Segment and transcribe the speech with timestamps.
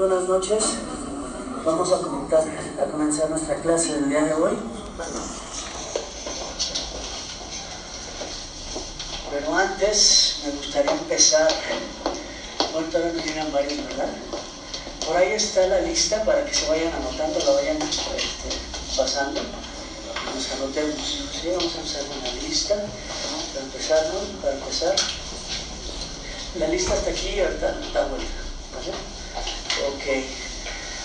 [0.00, 0.64] buenas noches.
[1.62, 1.98] Vamos a,
[2.90, 4.56] comenzar nuestra clase del día de hoy.
[9.30, 11.48] Pero antes me gustaría empezar,
[12.72, 14.08] ahorita no llegan varios, ¿verdad?
[15.06, 18.56] Por ahí está la lista para que se vayan anotando, la vayan este,
[18.96, 19.42] pasando.
[20.34, 21.28] Nos anotemos.
[21.30, 21.48] ¿sí?
[21.48, 22.74] Vamos a hacer una lista
[23.52, 24.40] para empezar, ¿no?
[24.40, 24.96] Para empezar.
[26.58, 28.32] La lista está aquí y ahorita está vuelta.
[28.74, 29.20] ¿vale?
[29.88, 30.04] Ok.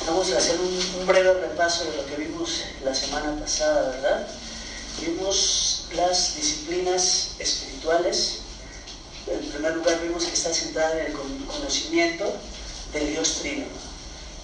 [0.05, 4.27] Vamos a hacer un, breve repaso de lo que vimos la semana pasada, ¿verdad?
[5.01, 8.39] Vimos las disciplinas espirituales.
[9.27, 12.31] En primer lugar vimos que está centrada en el conocimiento
[12.93, 13.65] del Dios Trino.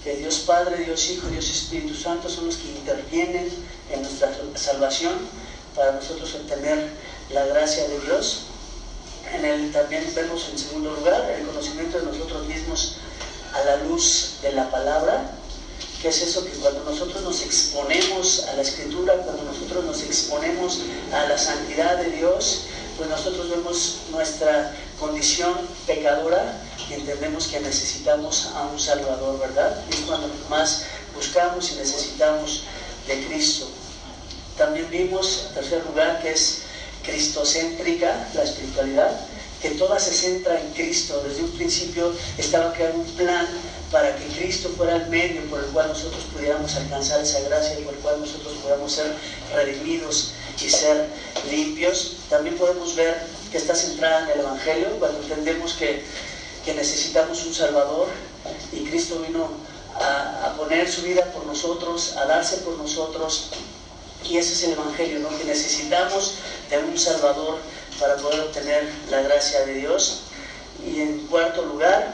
[0.02, 3.48] Que Dios Padre, Dios Hijo, Dios Espíritu Santo son los que intervienen
[3.90, 5.12] en nuestra salvación
[5.76, 6.90] para nosotros obtener
[7.30, 8.44] la gracia de Dios.
[9.34, 12.96] En el, también vemos en segundo lugar el conocimiento de nosotros mismos
[13.54, 15.30] a la luz de la palabra,
[16.00, 20.80] que es eso que cuando nosotros nos exponemos a la escritura, cuando nosotros nos exponemos
[21.12, 22.62] a la santidad de Dios,
[22.96, 25.54] pues nosotros vemos nuestra condición
[25.86, 29.82] pecadora y entendemos que necesitamos a un Salvador, ¿verdad?
[29.90, 32.64] Y es cuando más buscamos y necesitamos
[33.06, 33.68] de Cristo.
[34.58, 36.62] También vimos, en tercer lugar, que es
[37.02, 39.10] cristocéntrica la espiritualidad,
[39.62, 41.22] que toda se centra en Cristo.
[41.26, 43.46] Desde un principio estaba creado un plan
[43.92, 47.94] para que Cristo fuera el medio por el cual nosotros pudiéramos alcanzar esa gracia por
[47.94, 49.14] el cual nosotros podamos ser
[49.54, 51.06] redimidos y ser
[51.48, 52.16] limpios.
[52.28, 56.02] También podemos ver que está centrada en el Evangelio cuando entendemos que,
[56.64, 58.08] que necesitamos un Salvador
[58.72, 59.48] y Cristo vino
[60.00, 63.50] a, a, poner su vida por nosotros, a darse por nosotros.
[64.24, 65.36] Y ese es el Evangelio, ¿no?
[65.36, 66.34] que necesitamos
[66.70, 67.58] de un Salvador
[67.98, 70.22] para poder obtener la gracia de Dios.
[70.84, 72.12] Y en cuarto lugar,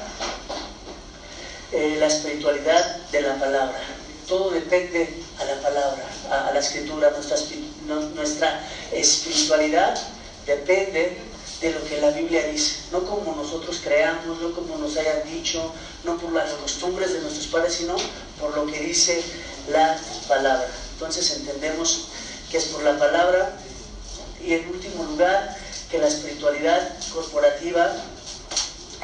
[1.73, 3.78] eh, la espiritualidad de la palabra.
[4.27, 7.11] Todo depende a la palabra, a, la escritura.
[7.11, 7.37] Nuestra,
[8.15, 8.61] nuestra
[8.93, 9.99] espiritualidad
[10.47, 11.19] depende
[11.61, 15.72] de lo que la Biblia dice, no como nosotros creamos, no como nos hayan dicho,
[16.05, 17.97] no por las costumbres de nuestros padres, sino
[18.41, 19.22] por lo que dice
[19.71, 20.69] la palabra.
[20.93, 22.09] Entonces entendemos
[22.50, 23.56] que es por la palabra
[24.44, 25.56] y en último lugar
[25.91, 27.94] que la espiritualidad corporativa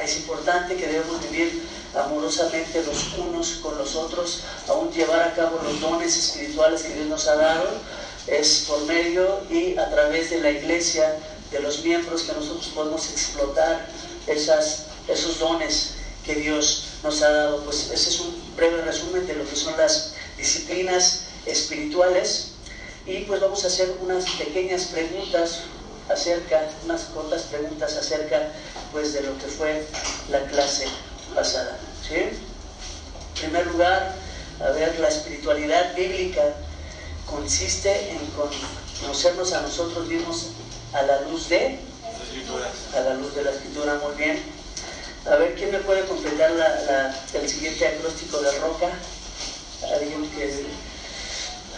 [0.03, 5.59] es importante que debemos vivir amorosamente los unos con los otros, aún llevar a cabo
[5.63, 7.69] los dones espirituales que Dios nos ha dado,
[8.27, 11.19] es por medio y a través de la iglesia,
[11.51, 13.87] de los miembros que nosotros podemos explotar
[14.27, 15.91] esas, esos dones
[16.25, 17.63] que Dios nos ha dado.
[17.63, 22.51] Pues ese es un breve resumen de lo que son las disciplinas espirituales
[23.05, 25.59] y pues vamos a hacer unas pequeñas preguntas
[26.09, 28.51] acerca, unas cortas preguntas acerca
[28.91, 29.85] pues de lo que fue
[30.29, 30.87] la clase
[31.33, 31.77] pasada.
[32.07, 32.15] ¿sí?
[32.15, 32.39] En
[33.35, 34.15] primer lugar,
[34.63, 36.53] a ver, la espiritualidad bíblica
[37.25, 38.19] consiste en
[39.01, 40.47] conocernos a nosotros mismos
[40.93, 41.79] a la luz de
[42.95, 44.43] a la luz de la escritura, muy bien.
[45.25, 48.89] A ver, ¿quién me puede completar la, la, el siguiente acróstico de Roca?
[49.93, 50.65] Alguien que...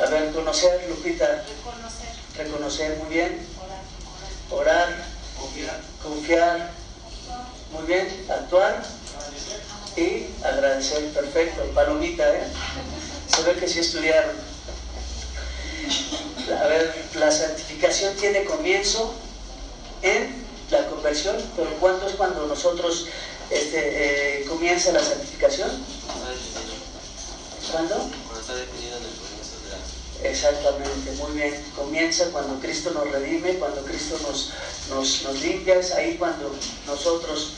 [0.04, 1.44] A ver, conocer, Lupita.
[1.48, 2.10] Reconocer.
[2.38, 3.48] Reconocer, muy bien.
[4.52, 5.06] Orar.
[6.04, 6.72] Confiar.
[7.72, 8.26] Muy bien.
[8.30, 8.84] Actuar.
[9.96, 11.12] Y agradecer.
[11.14, 11.64] Perfecto.
[11.74, 12.48] Palomita, ¿eh?
[13.28, 14.36] Se ve que sí estudiaron.
[16.62, 19.14] A ver, la santificación tiene comienzo
[20.02, 23.08] en la conversión, pero ¿cuándo es cuando nosotros
[23.50, 25.70] este, eh, comienza la santificación?
[27.72, 27.96] ¿Cuándo?
[27.96, 29.17] Cuando está definido en el.
[30.24, 31.64] Exactamente, muy bien.
[31.76, 34.52] Comienza cuando Cristo nos redime, cuando Cristo nos,
[34.90, 36.54] nos, nos limpia, es ahí cuando
[36.86, 37.54] nosotros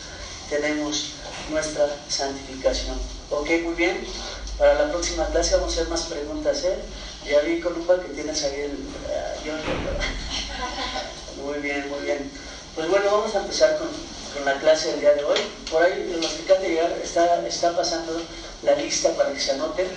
[0.49, 1.11] tenemos
[1.49, 2.97] nuestra santificación.
[3.29, 4.05] Ok, muy bien.
[4.57, 6.79] Para la próxima clase vamos a hacer más preguntas, ¿eh?
[7.25, 8.77] Ya vi, Columba, que tienes ahí el...
[9.45, 9.53] Yo,
[11.43, 12.29] muy bien, muy bien.
[12.75, 13.87] Pues bueno, vamos a empezar con,
[14.33, 15.39] con, la clase del día de hoy.
[15.71, 18.21] Por ahí, en los que acaban de llegar, está, está pasando
[18.63, 19.87] la lista para que se anoten.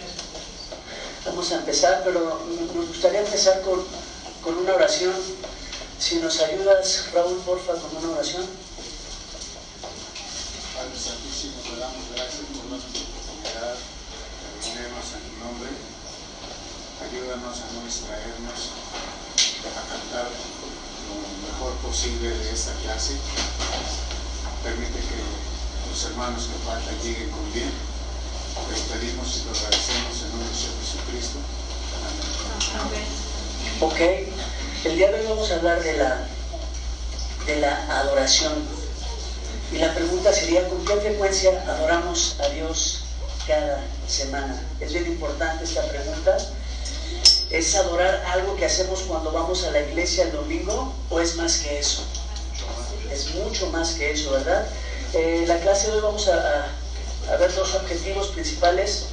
[1.24, 2.42] Vamos a empezar, pero
[2.74, 3.84] nos gustaría empezar con,
[4.42, 5.14] con una oración.
[5.98, 8.44] Si nos ayudas, Raúl, porfa, con una oración.
[10.74, 13.78] Padre Santísimo, te damos gracias por nuestra oportunidad
[14.66, 15.70] de en tu nombre.
[17.06, 18.74] Ayúdanos a no distraernos,
[19.62, 21.14] a cantar lo
[21.46, 23.14] mejor posible de esta clase.
[24.64, 25.22] Permite que
[25.88, 27.70] los hermanos que faltan lleguen con bien.
[28.68, 30.81] Te pedimos y te agradecemos en nombre de
[33.80, 34.00] Ok,
[34.84, 36.26] el día de hoy vamos a hablar de la,
[37.46, 38.54] de la adoración.
[39.72, 43.00] Y la pregunta sería, ¿con qué frecuencia adoramos a Dios
[43.46, 44.62] cada semana?
[44.80, 46.36] Es bien importante esta pregunta.
[47.50, 51.58] ¿Es adorar algo que hacemos cuando vamos a la iglesia el domingo o es más
[51.58, 52.04] que eso?
[53.12, 54.66] Es mucho más que eso, ¿verdad?
[55.12, 56.68] Eh, la clase de hoy vamos a,
[57.30, 59.08] a ver dos objetivos principales.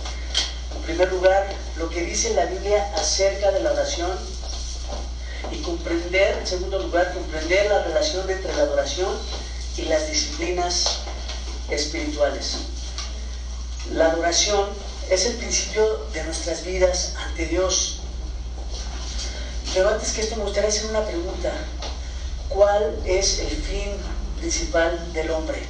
[0.90, 1.48] En primer lugar,
[1.78, 4.10] lo que dice la Biblia acerca de la oración
[5.52, 9.16] y comprender, en segundo lugar, comprender la relación entre la adoración
[9.78, 11.02] y las disciplinas
[11.70, 12.56] espirituales.
[13.92, 14.68] La adoración
[15.12, 18.00] es el principio de nuestras vidas ante Dios.
[19.76, 21.52] Pero antes que esto me gustaría hacer una pregunta.
[22.50, 23.92] ¿Cuál es el fin
[24.40, 25.62] principal del hombre?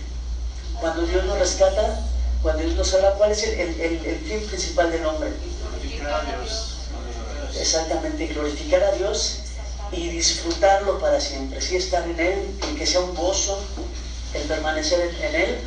[0.80, 2.09] Cuando Dios nos rescata,
[2.42, 5.32] cuando Dios nos habla, ¿cuál es el, fin principal del hombre?
[5.72, 6.78] Glorificar a Dios.
[7.60, 9.40] Exactamente, glorificar a Dios
[9.92, 11.62] y disfrutarlo para siempre.
[11.62, 12.40] Sí, estar en Él,
[12.72, 13.60] y que sea un gozo
[14.34, 15.58] el permanecer en Él.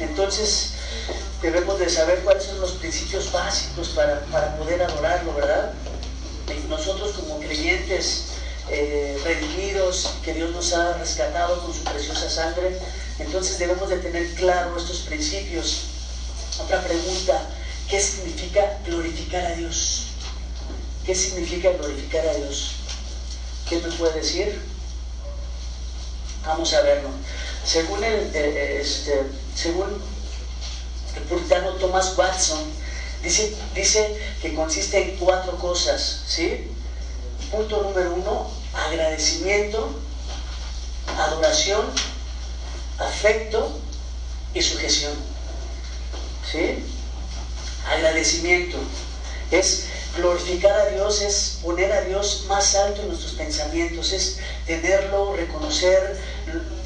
[0.00, 0.70] Entonces,
[1.42, 5.72] debemos de saber cuáles son los principios básicos para, poder adorarlo, ¿verdad?
[6.48, 8.28] Y nosotros como creyentes
[8.70, 12.78] eh, redimidos, que Dios nos ha rescatado con su preciosa sangre,
[13.18, 15.95] entonces debemos de tener claro estos principios.
[16.58, 17.50] Otra pregunta,
[17.88, 20.04] ¿qué significa glorificar a Dios?
[21.04, 22.72] ¿Qué significa glorificar a Dios?
[23.68, 24.58] ¿Qué me puede decir?
[26.46, 27.10] Vamos a verlo.
[27.64, 30.02] Según el, eh, eh, este, según
[31.14, 32.60] el puritano Thomas Watson,
[33.22, 36.70] dice, dice que consiste en cuatro cosas, ¿sí?
[37.50, 39.90] Punto número uno, agradecimiento,
[41.18, 41.92] adoración,
[42.98, 43.78] afecto
[44.54, 45.35] y sujeción.
[46.56, 46.78] ¿Sí?
[47.86, 48.78] Agradecimiento.
[49.50, 49.84] Es
[50.16, 56.18] glorificar a Dios, es poner a Dios más alto en nuestros pensamientos, es tenerlo, reconocer,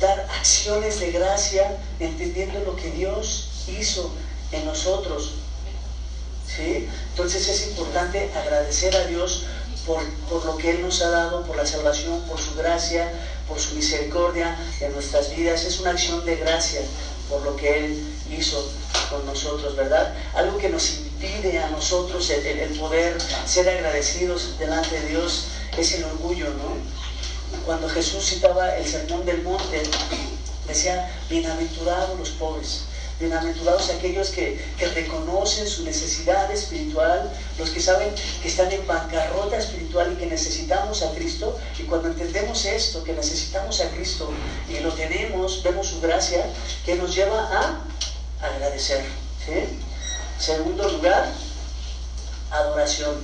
[0.00, 4.10] dar acciones de gracia, entendiendo lo que Dios hizo
[4.50, 5.34] en nosotros.
[6.46, 6.88] ¿Sí?
[7.10, 9.44] Entonces es importante agradecer a Dios
[9.86, 13.12] por, por, lo que Él nos ha dado, por la salvación, por su gracia,
[13.46, 15.64] por su misericordia en nuestras vidas.
[15.64, 16.80] Es una acción de gracia
[17.30, 18.70] por lo que Él hizo
[19.10, 20.14] con nosotros, ¿verdad?
[20.34, 25.46] Algo que nos impide a nosotros el, poder ser agradecidos delante de Dios
[25.76, 26.76] es el orgullo, ¿no?
[27.66, 29.82] Cuando Jesús citaba el sermón del monte,
[30.68, 32.84] decía, bienaventurados los pobres,
[33.20, 34.58] Bienaventurados aquellos que,
[34.94, 38.08] reconocen su necesidad espiritual, los que saben
[38.40, 41.58] que están en bancarrota espiritual y que necesitamos a Cristo.
[41.78, 44.30] Y cuando entendemos esto, que necesitamos a Cristo
[44.70, 46.46] y lo tenemos, vemos su gracia,
[46.86, 47.80] que nos lleva a
[48.42, 49.04] agradecer.
[50.38, 51.30] Segundo lugar,
[52.50, 53.16] adoración.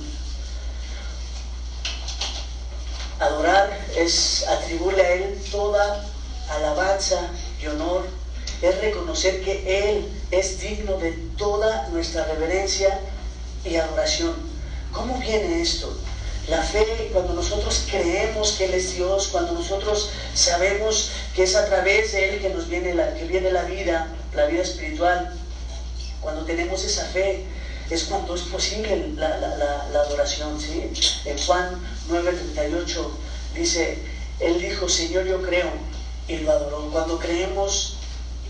[3.19, 6.05] Adorar es atribuirle a Él toda
[6.49, 7.29] alabanza
[7.61, 8.05] y honor
[8.61, 12.99] es reconocer que Él es digno de toda nuestra reverencia
[13.63, 14.35] y adoración.
[14.91, 15.95] ¿Cómo viene esto?
[16.47, 21.65] La fe, cuando nosotros creemos que Él es Dios, cuando nosotros sabemos que es a
[21.65, 25.33] través de Él que nos viene la, que viene la vida, la vida espiritual,
[26.21, 27.43] cuando tenemos esa fe,
[27.89, 30.59] es cuando es posible la, adoración.
[30.59, 30.91] ¿sí?
[31.25, 33.07] En Juan 9:38
[33.55, 33.97] dice,
[34.39, 35.71] Él dijo, Señor, yo creo,
[36.27, 36.89] y lo adoró.
[36.91, 37.97] Cuando creemos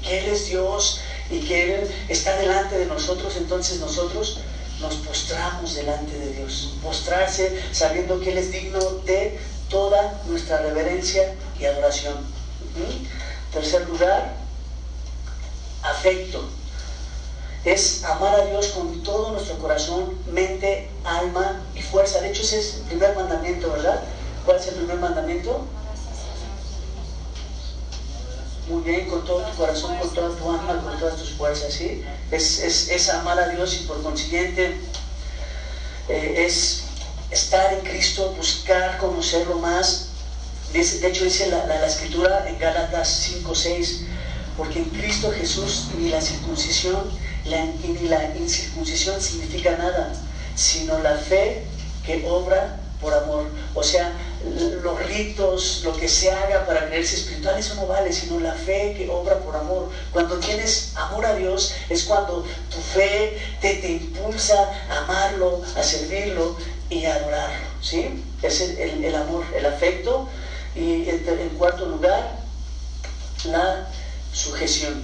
[0.03, 4.39] que Él es Dios y que Él está delante de nosotros, entonces nosotros
[4.81, 6.73] nos postramos delante de Dios.
[6.83, 9.39] Postrarse sabiendo que Él es digno de
[9.69, 12.15] toda nuestra reverencia y adoración.
[13.53, 14.46] Tercer lugar,
[15.83, 16.43] afecto.
[17.65, 22.21] Es amar a Dios con todo nuestro corazón, mente, alma y fuerza.
[22.21, 24.03] De hecho, ese es el primer mandamiento, ¿verdad?
[24.45, 25.67] ¿Cuál es el primer mandamiento?
[28.69, 32.03] muy bien con todo tu corazón, con toda tu alma, con todas tus fuerzas, ¿sí?
[32.31, 34.77] Es, amar a Dios y por consiguiente
[36.09, 36.83] eh, es
[37.31, 40.07] estar en Cristo, buscar conocerlo más.
[40.73, 44.01] De hecho dice la, la, escritura en Gálatas 5, 6,
[44.57, 47.09] porque en Cristo Jesús ni la circuncisión
[47.45, 50.11] ni la incircuncisión significa nada,
[50.55, 51.63] sino la fe
[52.05, 53.45] que obra por amor.
[53.73, 54.11] O sea,
[54.81, 58.95] los ritos, lo que se haga para creerse espiritual, eso no vale, sino la fe
[58.97, 59.89] que obra por amor.
[60.11, 65.83] Cuando tienes amor a Dios es cuando tu fe te, te impulsa a amarlo, a
[65.83, 66.57] servirlo
[66.89, 67.67] y a adorarlo.
[67.81, 68.23] ¿sí?
[68.41, 70.27] Es el, amor, el afecto.
[70.75, 72.39] Y en, en cuarto lugar,
[73.45, 73.87] la
[74.37, 75.03] sujeción.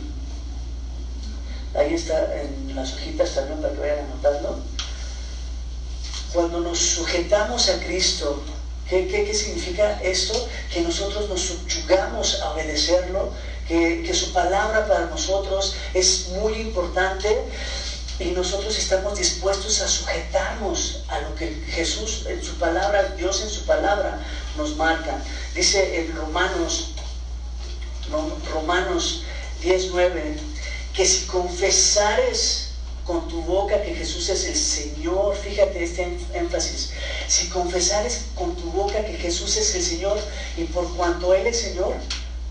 [1.76, 4.64] Ahí está en las hojitas también para que vayan anotando.
[6.32, 8.44] Cuando nos sujetamos a Cristo,
[8.88, 10.48] ¿qué, significa esto?
[10.72, 13.32] Que nosotros nos subyugamos a obedecerlo,
[13.68, 17.30] que, su palabra para nosotros es muy importante.
[18.20, 23.50] y nosotros estamos dispuestos a sujetarnos a lo que Jesús en su palabra, Dios en
[23.50, 24.20] su palabra
[24.56, 25.18] nos marca.
[25.56, 26.93] Dice en Romanos,
[28.52, 29.24] Romanos
[29.62, 30.38] 19,
[30.94, 32.70] que si confesares
[33.06, 36.92] con tu boca que Jesús es el Señor, fíjate este énfasis,
[37.28, 40.20] si confesares con tu boca que Jesús es el Señor
[40.58, 41.96] y por cuanto Él es Señor,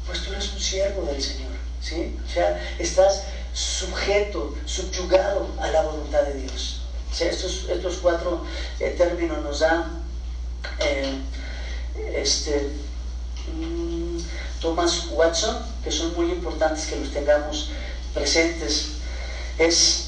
[0.07, 2.17] pues tú eres un siervo del Señor, ¿sí?
[2.27, 3.23] O sea, estás
[3.55, 6.83] sujeto, subyugado a la voluntad de Dios.
[7.21, 8.45] estos, estos cuatro
[8.81, 10.03] eh, términos nos dan
[10.81, 11.19] eh,
[12.15, 12.71] este,
[13.55, 14.19] mm,
[14.63, 17.71] Thomas Watson, que son muy importantes que los tengamos
[18.15, 18.93] presentes.
[19.59, 20.07] Es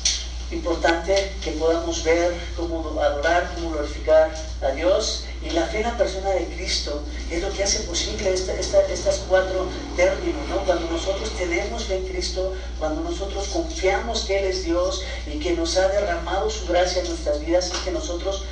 [0.53, 4.33] importante que podamos ver cómo adorar, cómo glorificar
[4.63, 8.33] a Dios y la fe en la persona de Cristo es lo que hace posible
[8.33, 14.65] estas cuatro términos, Cuando nosotros tenemos fe en Cristo, cuando nosotros confiamos que Él es
[14.65, 18.45] Dios y que nos ha derramado su gracia en nuestras vidas, es que nosotros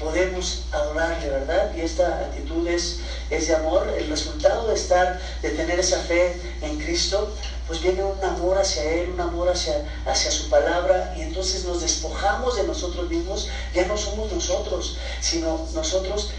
[0.00, 1.72] podemos adorarle, ¿verdad?
[1.76, 6.40] Y esta actitud es, es de amor, el resultado de estar, de tener esa fe
[6.62, 7.32] en Cristo,
[7.66, 11.82] pues viene un amor hacia Él, un amor hacia, hacia su palabra, y entonces nos
[11.82, 16.30] despojamos de nosotros mismos, ya no somos nosotros, sino nosotros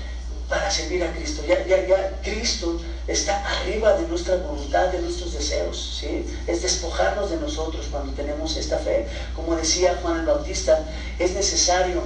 [0.50, 1.44] para servir a Cristo.
[1.48, 2.78] Ya, ya, ya Cristo
[3.08, 5.98] está arriba de nuestra voluntad, de nuestros deseos.
[6.02, 6.26] ¿sí?
[6.46, 9.08] Es despojarnos de nosotros cuando tenemos esta fe.
[9.34, 10.84] Como decía Juan el Bautista,
[11.20, 12.04] es necesario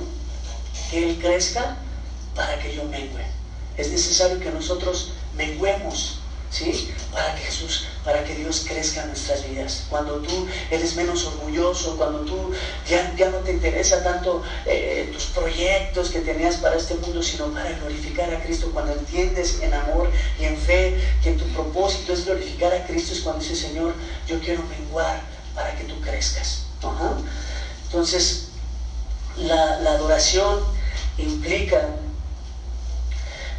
[0.96, 1.76] que Él crezca
[2.36, 3.26] para que yo mengue.
[3.76, 6.94] Es necesario que nosotros menguemos ¿sí?
[7.12, 9.88] Para que Jesús, para que Dios crezca en nuestras vidas.
[9.90, 12.54] Cuando tú eres menos orgulloso, cuando tú
[12.88, 17.48] ya, ya no te interesa tanto eh, tus proyectos que tenías para este mundo, sino
[17.48, 20.10] para glorificar a Cristo, cuando entiendes en amor
[20.40, 23.94] y en fe que tu propósito es glorificar a Cristo, es cuando dice Señor,
[24.26, 25.22] yo quiero menguar
[25.54, 26.62] para que tú crezcas.
[27.88, 28.48] Entonces,
[29.38, 30.75] la, la adoración
[31.18, 31.90] implica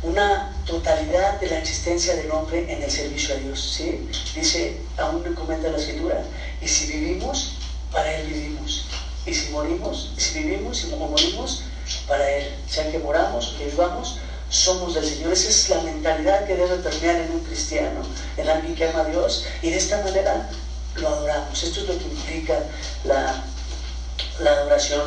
[0.03, 3.75] una totalidad de la existencia del hombre en el servicio a Dios.
[3.77, 4.09] ¿sí?
[4.35, 6.23] Dice, aún me comenta la escritura,
[6.61, 7.57] y si vivimos,
[7.93, 8.87] para Él vivimos.
[9.25, 11.63] Y si morimos, y si vivimos y morimos,
[12.07, 12.55] para Él.
[12.69, 15.33] Sea que moramos que vivamos, somos del Señor.
[15.33, 18.03] Esa es la mentalidad que debe permear en un cristiano,
[18.37, 20.49] en alguien que ama a Dios, y de esta manera
[20.97, 21.63] lo adoramos.
[21.63, 22.59] Esto es lo que implica
[23.05, 23.45] la,
[24.41, 25.03] la adoración.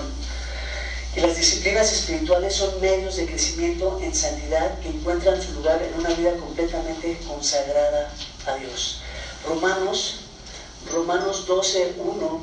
[1.15, 5.99] Y las disciplinas espirituales son medios de crecimiento en santidad que encuentran su lugar en
[5.99, 8.13] una vida completamente consagrada
[8.45, 9.01] a Dios.
[9.47, 10.19] Romanos,
[10.91, 12.41] Romanos 12, 1,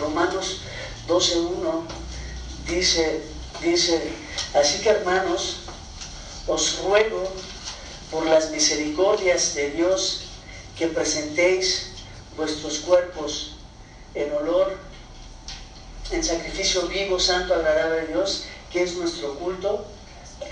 [0.00, 0.60] Romanos
[1.06, 1.82] 12, 1
[2.66, 3.22] dice,
[3.62, 4.12] dice,
[4.54, 5.60] así que hermanos,
[6.46, 7.30] os ruego
[8.10, 10.22] por las misericordias de Dios
[10.78, 11.90] que presentéis
[12.36, 13.56] vuestros cuerpos
[14.14, 14.87] en olor
[16.10, 19.86] en sacrificio vivo, santo, agradable a Dios, que es nuestro culto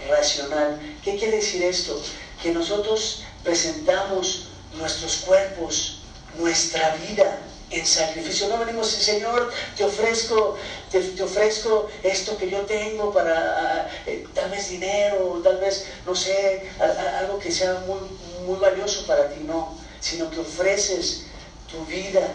[0.08, 0.78] racional.
[1.02, 2.00] ¿Qué quiere decir esto?
[2.42, 5.98] Que nosotros presentamos nuestros cuerpos,
[6.38, 7.38] nuestra vida
[7.70, 8.48] en sacrificio.
[8.48, 10.56] No venimos, Señor, te ofrezco,
[10.90, 16.70] te, ofrezco esto que yo tengo para eh, tal vez dinero, tal vez, no sé,
[17.18, 18.00] algo que sea muy,
[18.46, 21.24] muy valioso para ti, no, sino que ofreces
[21.70, 22.28] tu vida,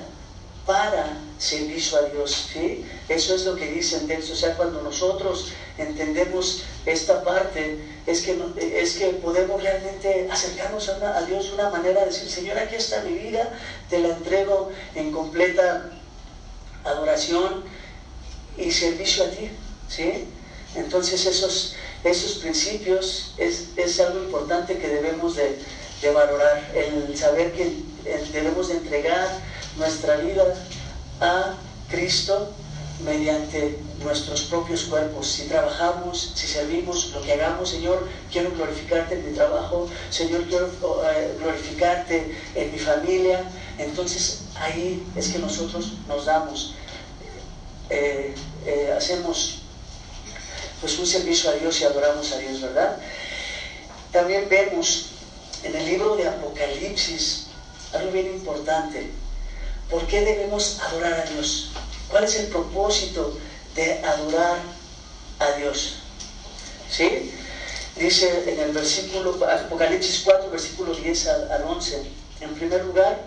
[0.65, 2.49] para servicio a Dios.
[2.53, 2.85] ¿sí?
[3.09, 4.33] Eso es lo que dice el texto.
[4.33, 8.39] O sea, cuando nosotros entendemos esta parte, es que,
[8.79, 13.01] es que podemos realmente acercarnos a, Dios de una manera de decir, Señor, aquí está
[13.01, 13.51] mi vida,
[13.89, 15.89] te la entrego en completa
[16.83, 17.63] adoración
[18.57, 19.49] y servicio a ti.
[19.89, 20.27] ¿sí?
[20.75, 25.57] Entonces esos, esos principios es, es algo importante que debemos de,
[26.03, 27.77] de valorar, el saber que
[28.31, 29.27] debemos de entregar
[29.77, 30.53] nuestra vida
[31.21, 31.53] a
[31.89, 32.51] Cristo
[33.03, 35.27] mediante nuestros propios cuerpos.
[35.27, 40.67] Si trabajamos, si servimos, lo que hagamos, Señor, quiero glorificarte en mi trabajo, Señor, quiero
[40.67, 43.49] eh, glorificarte en mi familia.
[43.77, 46.75] Entonces ahí es que nosotros nos damos,
[47.89, 48.33] eh,
[48.65, 49.59] eh, hacemos
[50.79, 52.97] pues un servicio a Dios y adoramos a Dios, ¿verdad?
[54.11, 55.11] También vemos
[55.63, 57.47] en el libro de Apocalipsis
[57.93, 59.11] algo bien importante.
[59.91, 61.71] ¿Por qué debemos adorar a Dios?
[62.09, 63.37] ¿Cuál es el propósito
[63.75, 64.57] de adorar
[65.37, 65.95] a Dios?
[66.89, 67.33] ¿Sí?
[67.97, 72.03] Dice en el versículo, Apocalipsis 4, versículo 10 al 11,
[72.39, 73.19] en primer lugar,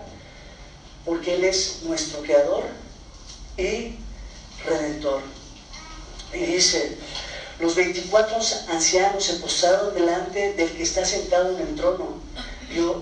[1.05, 2.63] porque Él es nuestro creador
[3.57, 3.99] y
[4.65, 5.21] redentor.
[6.33, 6.97] Y dice,
[7.59, 8.37] los 24
[8.69, 12.19] ancianos se postraron delante del que está sentado en el trono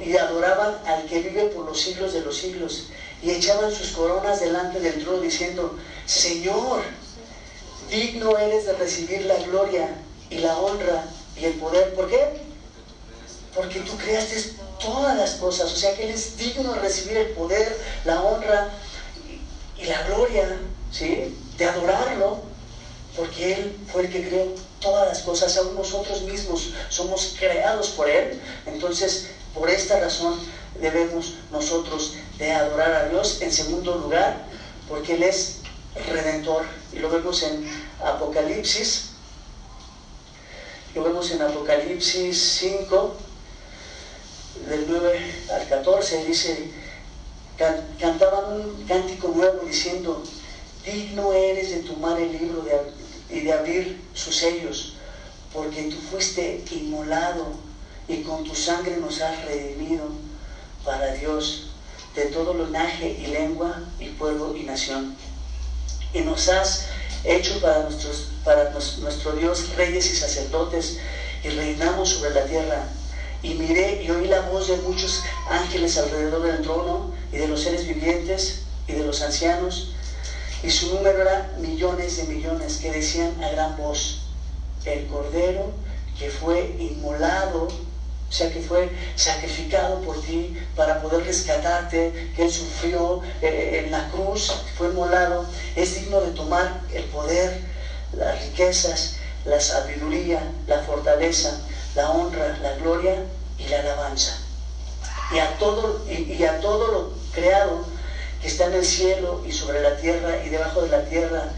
[0.06, 2.88] y adoraban al que vive por los siglos de los siglos
[3.24, 6.84] y echaban sus coronas delante del trono diciendo, Señor,
[7.90, 9.96] digno eres de recibir la gloria
[10.30, 11.06] y la honra
[11.38, 11.94] y el poder.
[11.96, 12.42] ¿Por qué?
[13.56, 17.30] Porque tú creaste todas las cosas, o sea que Él es digno de recibir el
[17.30, 18.72] poder, la honra
[19.80, 20.58] y, la gloria,
[20.92, 21.38] ¿sí?
[21.58, 22.42] De adorarlo,
[23.16, 24.48] porque Él fue el que creó
[24.82, 28.42] todas las cosas, aún nosotros mismos somos creados por Él.
[28.66, 30.38] Entonces, por esta razón
[30.80, 33.42] debemos nosotros de adorar a Dios.
[33.42, 34.46] En segundo lugar,
[34.88, 35.60] porque Él es
[36.08, 36.66] redentor.
[36.92, 37.70] Y lo vemos en
[38.04, 39.10] Apocalipsis.
[40.96, 43.16] Lo vemos en Apocalipsis 5,
[44.70, 46.26] del 9 al 14.
[46.26, 46.72] Dice,
[48.00, 50.24] cantaban un cántico nuevo diciendo,
[50.86, 52.66] digno eres de tomar el libro
[53.30, 54.94] y de abrir sus sellos,
[55.52, 57.54] porque tú fuiste inmolado
[58.08, 60.10] y con tu sangre nos has redimido
[60.86, 61.70] para Dios
[62.16, 65.16] de todo linaje y lengua y pueblo y nación.
[66.14, 66.88] Y nos has
[67.24, 71.00] hecho para, nuestros, para nuestro Dios reyes y sacerdotes
[71.44, 72.88] y reinamos sobre la tierra.
[73.42, 77.62] Y miré y oí la voz de muchos ángeles alrededor del trono y de los
[77.62, 79.94] seres vivientes y de los ancianos.
[80.64, 84.22] Y su número era millones de millones que decían a gran voz,
[84.86, 85.74] el Cordero
[86.18, 87.68] que fue inmolado
[88.34, 93.92] o sea, que fue sacrificado por ti para poder rescatarte, que Él sufrió eh, en
[93.92, 97.56] la cruz, fue molado, es digno de tomar el poder,
[98.18, 101.60] las riquezas, la sabiduría, la fortaleza,
[101.94, 103.24] la honra, la gloria
[103.60, 104.36] y la alabanza.
[105.32, 107.86] Y a todo, y a todo lo creado
[108.42, 111.50] que está en el cielo y sobre la tierra y debajo de la tierra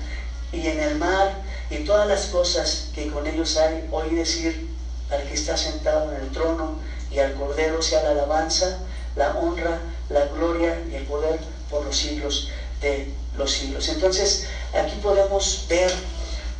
[0.51, 1.38] y en el mar
[1.70, 4.75] y todas las cosas que con ellos hay, oí decir,
[5.10, 6.78] al que está sentado en el trono
[7.12, 8.80] y al Cordero sea la alabanza,
[9.16, 12.50] la honra, la gloria y el poder por los siglos
[12.82, 13.88] de los siglos.
[13.90, 15.92] Entonces, aquí podemos ver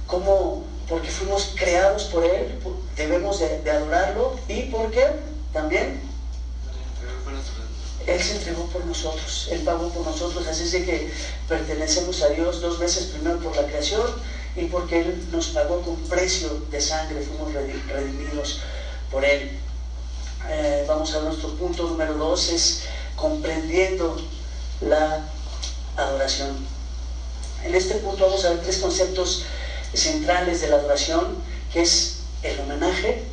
[0.08, 2.60] cómo, porque fuimos creados por Él,
[2.96, 5.08] debemos de, adorarlo y porque
[5.54, 6.00] también
[8.08, 11.12] Él se entregó por nosotros, Él pagó por nosotros, así es de que
[11.48, 14.04] pertenecemos a Dios dos veces, primero por la creación
[14.56, 18.60] y porque Él nos pagó con precio de sangre, fuimos redimidos
[19.12, 19.60] por Él.
[20.48, 22.82] Eh, vamos a nuestro punto número dos, es
[23.16, 24.16] comprendiendo
[24.82, 25.28] la
[25.98, 26.56] adoración.
[27.64, 29.44] En este punto vamos a ver tres conceptos
[29.94, 31.38] centrales de la adoración,
[31.74, 33.24] que es el homenaje,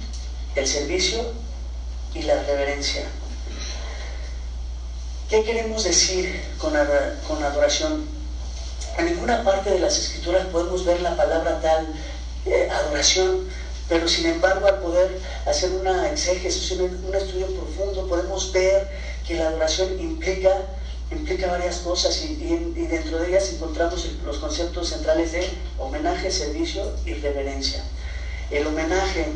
[0.56, 1.32] el servicio
[2.14, 3.04] y la reverencia.
[5.28, 6.72] ¿Qué queremos decir con,
[7.26, 8.11] con adoración?
[8.98, 11.86] En ninguna parte de las escrituras podemos ver la palabra tal,
[12.44, 13.48] eh, adoración,
[13.88, 18.88] pero sin embargo al poder hacer una exégesis, un estudio profundo, podemos ver
[19.26, 20.50] que la adoración implica,
[21.10, 22.34] implica varias cosas y,
[22.88, 27.82] dentro de ellas encontramos los conceptos centrales de homenaje, servicio y reverencia.
[28.50, 29.26] El homenaje,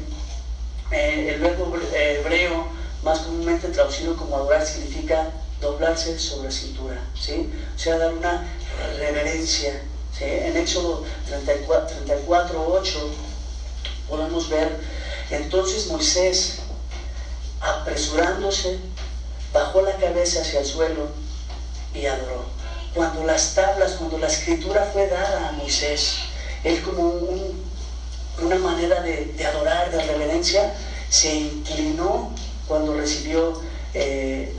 [0.91, 2.67] eh, el verbo hebreo
[3.03, 7.51] más comúnmente traducido como adorar significa doblarse sobre cintura, ¿sí?
[7.75, 8.47] o sea, dar una
[8.99, 9.83] reverencia.
[10.21, 13.11] En Éxodo 34, 34, 8
[14.09, 14.81] podemos ver,
[15.31, 16.61] entonces Moisés,
[17.61, 18.79] apresurándose,
[19.53, 21.09] bajó la cabeza hacia el suelo
[21.95, 22.45] y adoró.
[22.95, 26.17] Cuando las tablas, cuando la escritura fue dada a Moisés,
[26.65, 27.13] él como
[28.41, 30.75] una manera de, adorar, de reverencia,
[31.11, 32.35] se inclinó
[32.67, 33.61] cuando recibió
[33.99, 34.53] eh,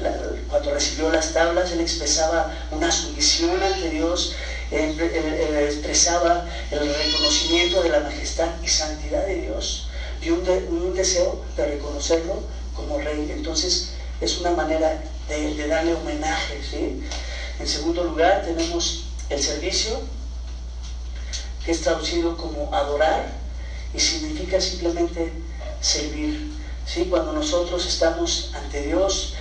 [0.49, 4.35] cuando recibió las tablas, él expresaba una sumisión ante Dios,
[4.71, 9.89] expresaba el reconocimiento de la majestad y santidad de Dios
[10.23, 12.41] y un, deseo de reconocerlo
[12.75, 13.31] como rey.
[13.31, 16.59] Entonces es una manera de, darle homenaje.
[17.59, 20.01] En segundo lugar tenemos el servicio,
[21.63, 23.33] que es traducido como adorar
[23.93, 25.31] y significa simplemente
[25.79, 26.56] servir.
[26.87, 27.05] ¿Sí?
[27.09, 29.33] Cuando nosotros estamos ante Dios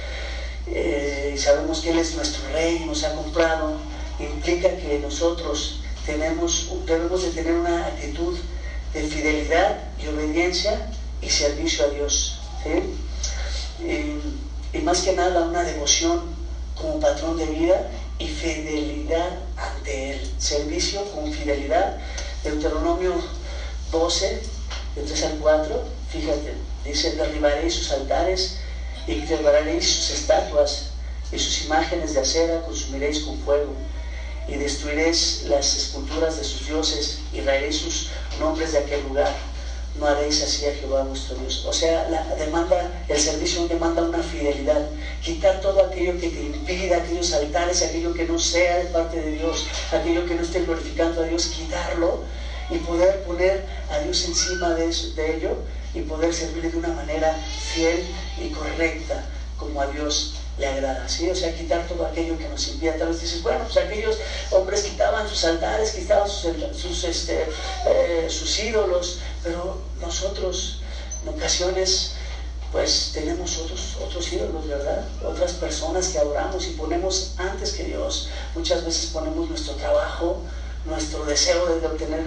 [0.67, 3.77] eh, y sabemos que Él es nuestro Rey, nos ha comprado,
[4.19, 8.37] implica que nosotros tenemos, debemos de tener una actitud
[8.93, 10.91] de fidelidad y obediencia
[11.23, 12.41] y servicio a Dios.
[13.81, 16.23] Y, y más que nada una devoción
[16.75, 20.35] como patrón de vida y fidelidad ante Él.
[20.39, 21.99] Servicio con fidelidad.
[22.43, 23.15] Deuteronomio
[23.91, 24.43] 12,
[24.97, 26.55] de 3 al 4, fíjate,
[26.87, 28.59] dice, derribaréis sus altares
[29.07, 30.91] y derribaréis sus estatuas
[31.33, 33.75] y sus imágenes de acera consumiréis con fuego
[34.49, 39.35] y destruiréis las esculturas de sus dioses y raeréis sus nombres de aquel lugar.
[39.99, 41.65] no haréis así a Jehová vuestro Dios.
[41.67, 44.91] O sea, la demanda, el servicio demanda una fidelidad.
[45.23, 49.33] Quitar todo aquello que te impida, aquellos altares, aquello que no sea de parte de
[49.33, 52.25] Dios, aquello que no esté glorificando a Dios, quitarlo
[52.71, 55.57] y poder poner a Dios encima de, de ello
[55.97, 57.35] y poder servirle de una manera
[57.75, 58.07] fiel
[58.39, 59.25] y correcta
[59.59, 61.29] como a Dios le agrada, ¿sí?
[61.31, 62.93] O sea, quitar todo aquello que nos impide.
[62.93, 64.19] Tal vez dices, bueno, pues aquellos
[64.51, 67.47] hombres quitaban sus altares, quitaban sus, este,
[67.87, 70.81] eh, sus ídolos, pero nosotros
[71.23, 72.13] en ocasiones
[72.73, 75.07] pues tenemos otros, otros ídolos, ¿verdad?
[75.25, 78.29] Otras personas que adoramos y ponemos antes que Dios.
[78.55, 80.43] Muchas veces ponemos nuestro trabajo,
[80.85, 82.25] nuestro deseo de obtener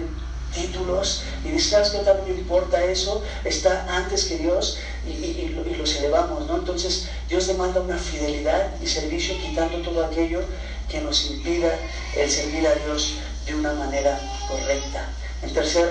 [0.54, 3.22] títulos y dices, ¿sabes qué tal importa eso?
[3.44, 6.58] Está antes que Dios y, y, y, los elevamos, ¿no?
[6.58, 10.42] Entonces Dios demanda una fidelidad y servicio quitando todo aquello
[10.88, 11.78] que nos impida
[12.16, 13.14] el servir a Dios
[13.46, 15.08] de una manera correcta.
[15.42, 15.90] En tercer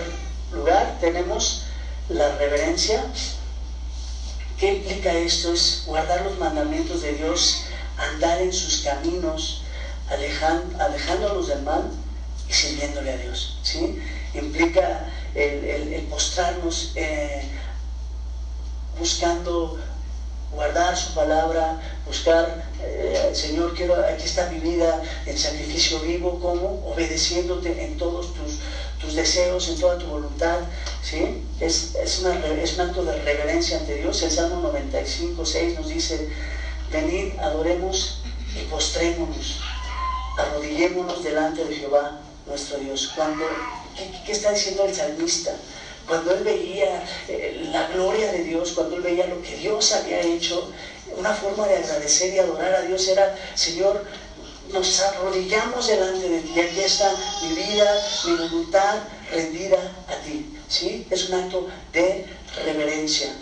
[0.52, 1.64] lugar tenemos
[2.10, 3.04] la reverencia.
[4.58, 5.54] ¿Qué implica esto?
[5.54, 7.62] Es guardar los mandamientos de Dios,
[7.98, 9.62] andar en sus caminos,
[10.10, 11.92] alejándonos del mal
[12.50, 13.58] y sirviéndole a Dios.
[13.64, 14.00] ¿sí?
[14.34, 17.44] Implica el, postrarnos eh,
[18.98, 19.80] buscando
[20.52, 26.92] guardar su palabra, buscar, eh, Señor, quiero, aquí está mi vida en sacrificio vivo, como
[26.92, 28.60] obedeciéndote en todos tus,
[29.00, 30.60] tus deseos, en toda tu voluntad,
[31.04, 31.44] ¿sí?
[31.60, 34.22] Es, es, una, es un acto de reverencia ante Dios.
[34.24, 36.30] El Salmo 95, 6 nos dice,
[36.92, 38.22] venid, adoremos
[38.56, 39.62] y postrémonos,
[40.38, 43.12] arrodillémonos delante de Jehová, nuestro Dios.
[43.16, 43.46] Cuando,
[44.26, 45.52] ¿qué, está diciendo el salmista?
[46.08, 50.22] Cuando él veía eh, la gloria de Dios, cuando él veía lo que Dios había
[50.22, 50.72] hecho,
[51.18, 54.06] una forma de agradecer y adorar a Dios era, Señor,
[54.72, 56.60] nos arrodillamos delante de ti.
[56.60, 59.00] Aquí está mi vida, mi voluntad
[59.32, 60.56] rendida a ti.
[60.68, 61.08] ¿Sí?
[61.10, 62.26] Es un acto de
[62.64, 63.34] reverencia.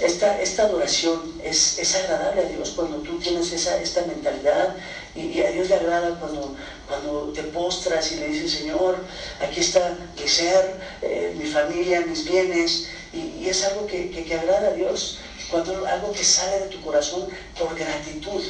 [0.00, 4.74] Esta, esta adoración es, es, agradable a Dios cuando tú tienes esa, esta mentalidad
[5.14, 6.56] y, a Dios le agrada cuando,
[6.90, 8.98] cuando te postras y le dices, Señor,
[9.40, 14.68] aquí está mi ser, eh, mi familia, mis bienes, y, es algo que, que, agrada
[14.68, 15.18] a Dios
[15.50, 18.42] cuando algo que sale de tu corazón por gratitud,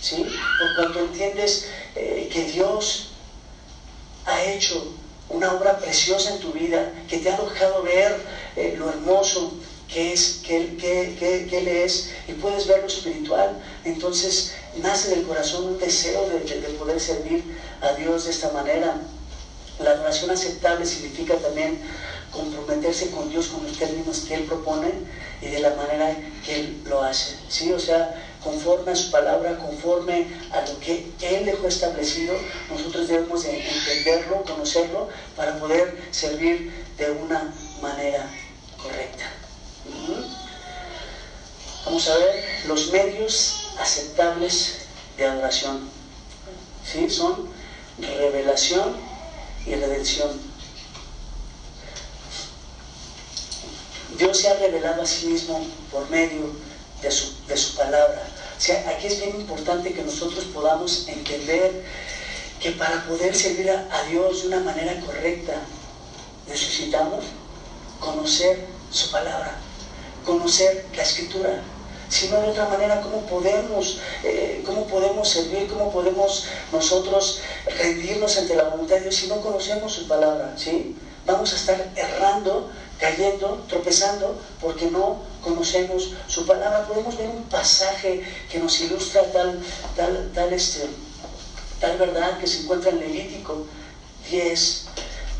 [0.00, 0.24] ¿sí?
[0.24, 3.10] Por cuando entiendes eh, que Dios
[4.24, 4.94] ha hecho
[5.28, 8.20] una obra preciosa en tu vida, que te ha dejado ver
[8.56, 9.52] eh, lo hermoso
[9.88, 15.26] que es, que, que, que, Él es, y puedes ver lo espiritual, entonces nace del
[15.26, 17.44] corazón un deseo de, de poder servir
[17.80, 19.00] a Dios de esta manera.
[19.80, 21.80] La adoración aceptable significa también
[22.32, 24.88] comprometerse con Dios con los términos que Él propone
[25.40, 27.36] y de la manera que Él lo hace.
[27.48, 27.72] ¿sí?
[27.72, 32.34] O sea, conforme a su palabra, conforme a lo que Él dejó establecido,
[32.70, 38.28] nosotros debemos de entenderlo, conocerlo, para poder servir de una manera
[38.82, 39.24] correcta.
[41.84, 44.78] Vamos a ver los medios aceptables
[45.16, 45.88] de adoración.
[46.84, 47.08] ¿Sí?
[47.10, 47.48] Son
[47.98, 48.96] revelación
[49.66, 50.40] y redención.
[54.16, 56.50] Dios se ha revelado a sí mismo por medio
[57.02, 58.22] de su, de su palabra.
[58.56, 61.84] O sea, aquí es bien importante que nosotros podamos entender
[62.60, 65.54] que para poder servir a, a Dios de una manera correcta
[66.48, 67.24] necesitamos
[68.00, 69.56] conocer su palabra,
[70.24, 71.62] conocer la escritura.
[72.08, 75.68] Si no de otra manera, ¿cómo podemos, eh, ¿cómo podemos servir?
[75.68, 77.40] ¿Cómo podemos nosotros
[77.78, 80.54] rendirnos ante la voluntad de Dios si no conocemos su palabra?
[80.56, 80.96] ¿sí?
[81.26, 86.86] Vamos a estar errando cayendo, tropezando, porque no conocemos su palabra.
[86.86, 89.60] Podemos ver un pasaje que nos ilustra tal,
[89.96, 90.88] tal, tal, este,
[91.80, 93.66] tal verdad que se encuentra en Levítico
[94.30, 94.86] 10,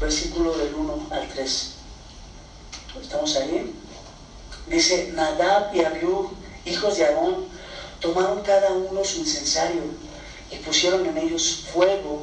[0.01, 1.73] versículo del 1 al 3.
[3.01, 3.75] ¿Estamos ahí?
[4.67, 6.31] Dice, Nadab y Abiú,
[6.69, 7.47] hijos de Aarón,
[8.01, 9.83] tomaron cada uno su incensario
[10.51, 12.23] y pusieron en ellos fuego,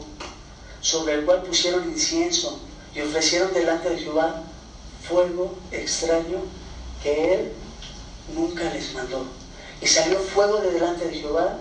[0.81, 2.59] sobre el cual pusieron incienso
[2.93, 4.43] y ofrecieron delante de Jehová
[5.07, 6.39] fuego extraño
[7.03, 7.51] que él
[8.33, 9.25] nunca les mandó.
[9.81, 11.59] Y salió fuego de delante de Jehová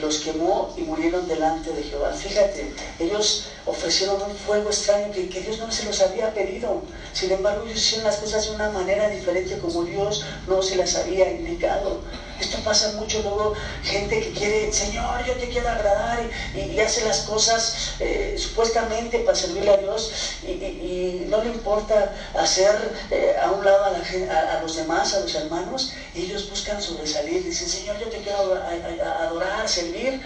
[0.00, 2.12] los quemó y murieron delante de Jehová.
[2.12, 6.82] Fíjate, ellos ofrecieron un fuego extraño que, que, Dios no se los había pedido.
[7.12, 10.94] Sin embargo, ellos hicieron las cosas de una manera diferente como Dios no se las
[10.96, 12.00] había indicado.
[12.40, 17.20] Esto pasa mucho luego, gente que quiere, Señor, yo te quiero agradar y, hace las
[17.20, 20.10] cosas eh, supuestamente para servirle a Dios
[20.42, 25.20] y, no le importa hacer eh, a un lado a, la, a, los demás, a
[25.20, 30.20] los hermanos, y ellos buscan sobresalir, dicen, Señor, yo te quiero adorar, servir,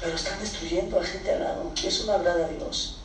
[0.00, 2.96] pero están destruyendo a gente al lado y eso no agrada a Dios.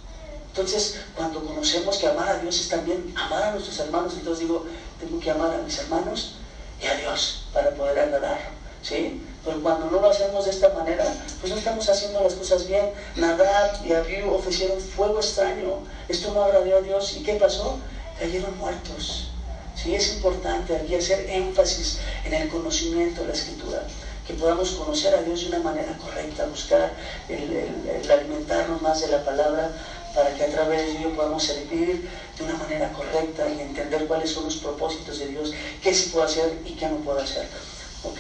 [0.49, 4.65] Entonces, cuando conocemos que amar a Dios es también amar a nuestros hermanos, entonces digo,
[4.99, 6.38] tengo que amar a mis hermanos
[6.81, 8.39] y a Dios para poder agradar.
[8.81, 9.21] ¿Sí?
[9.43, 11.05] Pero cuando no lo hacemos de esta manera,
[11.39, 12.91] pues no estamos haciendo las cosas bien.
[13.15, 15.79] Nadab y Abiú ofrecieron fuego extraño.
[16.07, 17.15] Esto no agradó a Dios.
[17.17, 17.79] ¿Y qué pasó?
[18.19, 19.29] Cayeron muertos.
[19.75, 23.83] Sí, es importante aquí hacer énfasis en el conocimiento de la Escritura
[24.27, 26.91] que podamos conocer a Dios de una manera correcta, buscar
[27.29, 29.71] el, alimentarnos más de la palabra
[30.17, 34.32] para que a través de ello podamos servir de una manera correcta y entender cuáles
[34.32, 35.53] son los propósitos de Dios,
[35.84, 37.47] qué sí puedo hacer y qué no puedo hacer.
[38.03, 38.19] ¿Ok?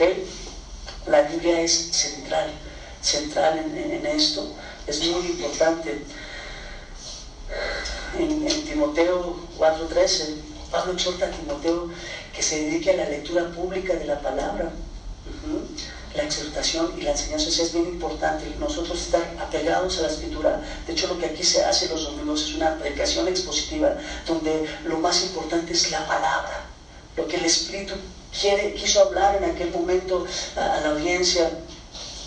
[1.07, 2.51] La Biblia es central,
[3.01, 4.47] central en, esto,
[4.85, 5.97] es muy importante.
[8.15, 10.35] En Timoteo 4:13,
[10.69, 11.89] Pablo exhorta a Timoteo
[12.31, 14.69] que se dedique a la lectura pública de la palabra
[16.15, 18.45] la exhortación y la enseñanza es bien importante.
[18.59, 20.61] Nosotros estar apegados a la escritura.
[20.85, 24.97] De hecho, lo que aquí se hace los domingos es una predicación expositiva donde lo
[24.99, 26.65] más importante es la palabra.
[27.15, 27.95] Lo que el Espíritu
[28.39, 31.49] quiere, quiso hablar en aquel momento a, la audiencia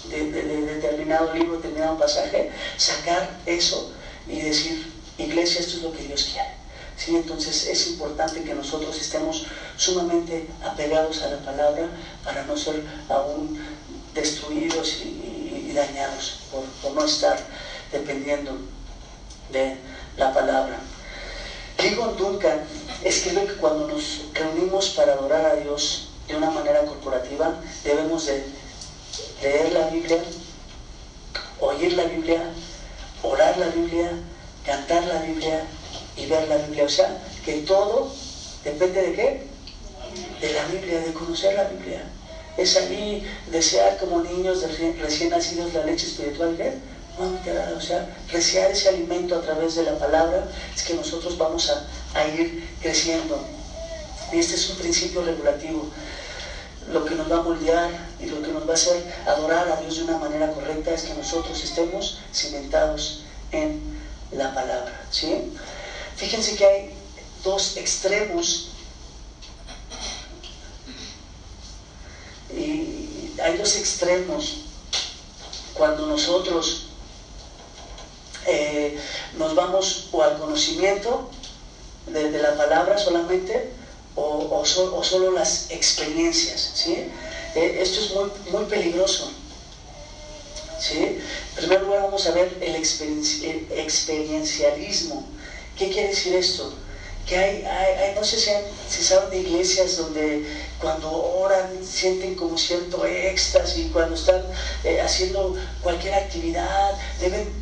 [0.09, 3.93] de, determinado libro, determinado pasaje, sacar eso
[4.29, 6.60] y decir, iglesia, esto es lo que Dios quiere.
[7.01, 7.17] ¿Sí?
[7.17, 9.45] Entonces es importante que nosotros estemos
[9.79, 11.89] sumamente apegados a la palabra
[12.23, 13.59] para no ser aún
[14.15, 17.39] destruidos y, dañados por, no estar
[17.91, 18.59] dependiendo
[19.51, 19.77] de
[20.19, 20.79] la palabra.
[21.79, 22.61] Ligon Duncan
[23.03, 28.45] escribe que cuando nos reunimos para adorar a Dios de una manera corporativa, debemos de
[29.41, 30.23] leer la Biblia,
[31.61, 32.43] oír la Biblia,
[33.23, 34.11] orar la Biblia,
[34.67, 35.65] cantar la Biblia
[36.21, 36.85] y ver la Biblia.
[36.85, 38.13] O sea, que todo
[38.65, 39.47] depende de qué?
[40.41, 42.05] De la Biblia, de conocer la Biblia.
[42.57, 44.63] Es allí desear como niños
[45.01, 46.57] recién nacidos la leche espiritual.
[47.19, 51.71] No, o sea, desear ese alimento a través de la palabra es que nosotros vamos
[51.71, 53.45] a, a ir creciendo.
[54.33, 55.87] Y este es un principio regulativo.
[56.93, 59.81] Lo que nos va a moldear y lo que nos va a hacer adorar a
[59.81, 63.81] Dios de una manera correcta es que nosotros estemos cimentados en
[64.33, 65.01] la palabra.
[65.11, 65.53] ¿sí?
[66.21, 66.91] Fíjense que hay
[67.43, 68.71] dos extremos
[73.43, 74.57] hay dos extremos
[75.75, 76.87] cuando nosotros
[78.47, 78.99] eh,
[79.37, 81.31] nos vamos o al conocimiento
[82.07, 83.71] de, la palabra solamente
[84.15, 86.73] o, solo las experiencias.
[86.75, 87.11] ¿sí?
[87.55, 89.31] Eh, esto es muy, muy peligroso.
[90.79, 90.99] ¿sí?
[90.99, 91.23] En
[91.57, 95.25] primer lugar vamos a ver el experiencialismo.
[95.77, 96.75] ¿Qué quiere decir esto?
[97.27, 100.45] Que hay, hay, no sé si, saben de iglesias donde
[100.81, 104.43] cuando oran sienten como cierto éxtasis, cuando están
[104.85, 106.99] eh, haciendo cualquier actividad,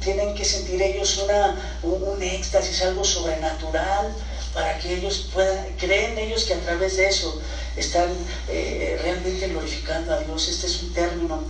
[0.01, 4.15] tienen que sentir ellos una, un, éxtasis, algo sobrenatural,
[4.55, 7.41] para que ellos puedan, creen ellos que a través de eso
[7.77, 8.09] están
[8.49, 10.49] eh, realmente glorificando a Dios.
[10.49, 11.43] Este es un término,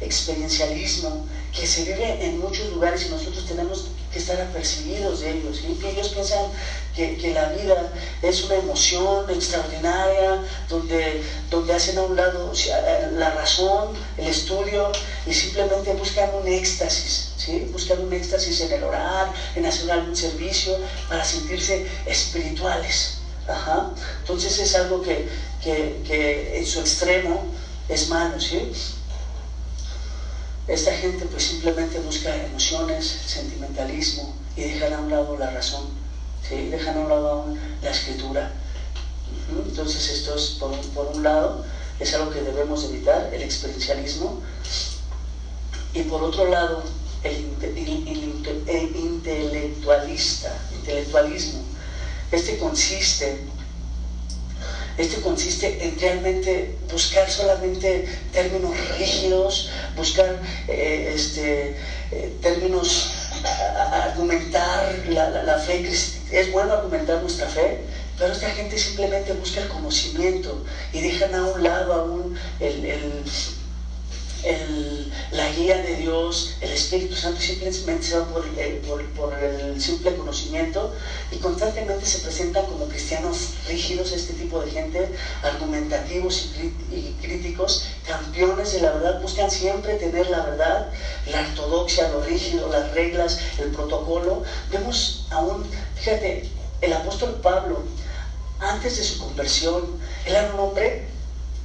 [0.00, 5.60] experiencialismo, que se vive en muchos lugares y nosotros tenemos que estar apercibidos de ellos.
[5.64, 6.50] y Que ellos piensan
[6.94, 12.52] que, la vida es una emoción extraordinaria, donde, donde hacen a un lado
[13.16, 14.92] la razón, el estudio,
[15.26, 17.68] y simplemente buscan un éxtasis, ¿sí?
[17.72, 20.76] buscan un éxtasis en el orar, en hacer algún servicio,
[21.08, 23.18] para sentirse espirituales.
[24.20, 25.28] Entonces es algo que,
[25.62, 27.46] que, que en su extremo
[27.88, 28.40] es malo.
[28.40, 28.72] ¿sí?
[30.68, 35.84] Esta gente pues simplemente busca emociones, sentimentalismo y dejan a un lado la razón,
[36.42, 36.56] ¿sí?
[36.66, 38.52] dejan a un lado la escritura.
[39.48, 41.64] Entonces esto es por un, lado,
[42.00, 44.42] es algo que debemos evitar, el experiencialismo,
[45.94, 46.82] y por otro lado,
[47.22, 47.54] el,
[48.66, 51.60] el intelectualista, intelectualismo.
[52.32, 53.46] Este consiste
[54.98, 61.76] este consiste en realmente buscar solamente términos rígidos, buscar eh, este,
[62.12, 63.10] eh, términos,
[63.92, 65.86] argumentar la, fe.
[66.32, 67.80] Es bueno argumentar nuestra fe,
[68.18, 73.24] pero esta gente simplemente busca el conocimiento y dejan a un lado aún el
[75.32, 78.44] la guía de Dios, el Espíritu Santo simplemente se va por,
[79.34, 80.94] el simple conocimiento
[81.32, 85.08] y constantemente se presentan como cristianos rígidos, este tipo de gente,
[85.42, 86.50] argumentativos
[86.92, 90.92] y, críticos, campeones de la verdad, buscan siempre tener la verdad,
[91.26, 94.44] la ortodoxia, lo rígido, las reglas, el protocolo.
[94.70, 96.48] Vemos aún, fíjate,
[96.82, 97.82] el apóstol Pablo,
[98.60, 101.04] antes de su conversión, era un hombre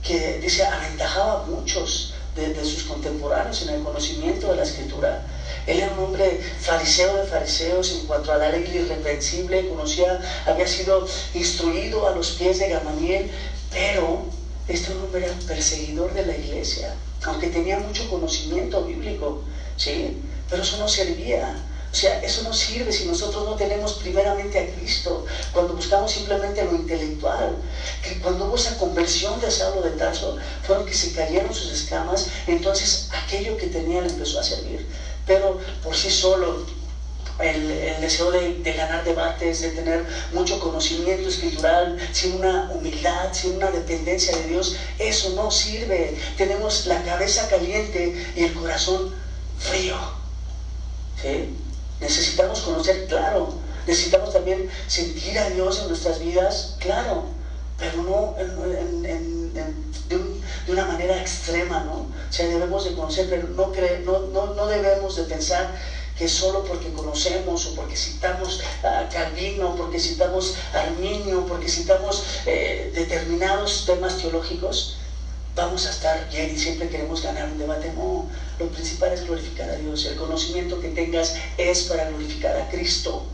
[0.01, 5.25] que dice, aventajaba a muchos de, sus contemporáneos en el conocimiento de la escritura.
[5.67, 10.67] Él era un hombre fariseo de fariseos en cuanto a la ley irreprensible, conocía, había
[10.67, 13.29] sido instruido a los pies de Gamaliel,
[13.69, 14.25] pero
[14.67, 19.43] este hombre era perseguidor de la iglesia, aunque tenía mucho conocimiento bíblico,
[19.77, 20.17] ¿sí?
[20.49, 21.55] Pero eso no servía.
[21.91, 26.63] O sea, eso no sirve si nosotros no tenemos primeramente a Cristo, cuando buscamos simplemente
[26.63, 27.57] lo intelectual.
[28.01, 32.27] Que cuando hubo esa conversión de Saulo de Tarso, fueron que se cayeron sus escamas,
[32.47, 34.87] entonces aquello que tenía le empezó a servir.
[35.27, 36.65] Pero por sí solo,
[37.39, 37.67] el,
[37.99, 43.69] deseo de, de, ganar debates, de tener mucho conocimiento escritural, sin una humildad, sin una
[43.69, 46.17] dependencia de Dios, eso no sirve.
[46.37, 49.13] Tenemos la cabeza caliente y el corazón
[49.59, 49.97] frío.
[51.21, 51.57] ¿Sí?
[52.01, 53.53] Necesitamos conocer, claro.
[53.87, 57.25] Necesitamos también sentir a Dios en nuestras vidas, claro,
[57.77, 58.35] pero no
[60.07, 61.93] de, una manera extrema, ¿no?
[61.93, 63.71] O sea, debemos de conocer, pero no,
[64.27, 65.75] no, no, debemos de pensar
[66.17, 72.23] que solo porque conocemos o porque citamos a Calvino, porque citamos a Arminio, porque citamos
[72.45, 74.97] eh, determinados temas teológicos,
[75.55, 77.91] vamos a estar bien y siempre queremos ganar un debate.
[77.95, 80.05] No, lo principal es glorificar a Dios.
[80.05, 83.25] El conocimiento que tengas es para glorificar a Cristo.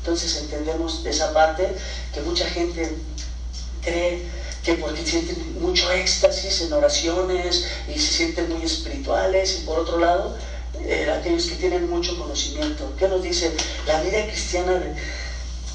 [0.00, 1.68] Entonces entendemos de esa parte
[2.12, 2.96] que mucha gente
[3.82, 4.22] cree
[4.64, 9.98] que porque sienten mucho éxtasis en oraciones y se sienten muy espirituales y por otro
[9.98, 10.36] lado,
[10.80, 12.92] eh, aquellos que tienen mucho conocimiento.
[12.98, 13.52] ¿Qué nos dice?
[13.86, 14.94] La vida cristiana de,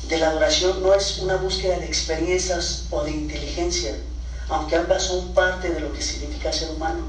[0.08, 3.96] de la adoración no es una búsqueda de experiencias o de inteligencia,
[4.50, 7.08] aunque ambas son parte de lo que significa ser humano.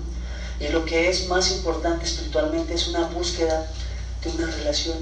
[0.61, 3.71] Y lo que es más importante espiritualmente es una búsqueda
[4.23, 4.99] de una relación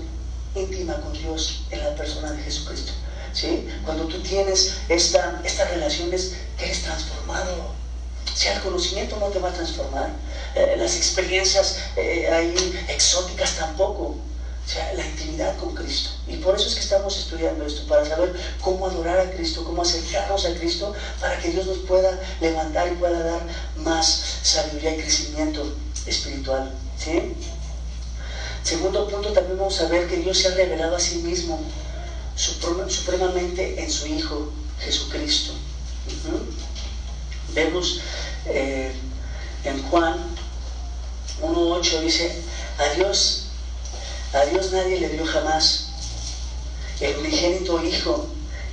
[0.54, 2.92] íntima con Dios en la persona de Jesucristo.
[3.32, 3.68] ¿sí?
[3.84, 7.74] Cuando tú tienes esta, estas relaciones, que eres transformado.
[8.34, 10.10] Si el conocimiento no te va a transformar,
[10.54, 14.16] eh, las experiencias eh, ahí exóticas tampoco.
[14.66, 16.10] O sea, la intimidad con Cristo.
[16.26, 19.82] Y por eso es que estamos estudiando esto, para saber cómo adorar a Cristo, cómo
[19.82, 23.42] acercarnos a Cristo, para que Dios nos pueda levantar y pueda dar
[23.76, 26.72] más sabiduría y crecimiento espiritual.
[26.98, 27.34] ¿sí?
[28.64, 31.60] Segundo punto, también vamos a ver que Dios se ha revelado a sí mismo
[32.34, 34.50] supremamente en su Hijo
[34.80, 35.52] Jesucristo.
[37.54, 38.00] Vemos
[38.46, 38.92] eh,
[39.64, 40.18] en Juan
[41.40, 42.42] 1.8 dice,
[42.78, 43.45] a Dios
[44.32, 45.88] a Dios nadie le dio jamás.
[47.00, 48.26] El unigénito Hijo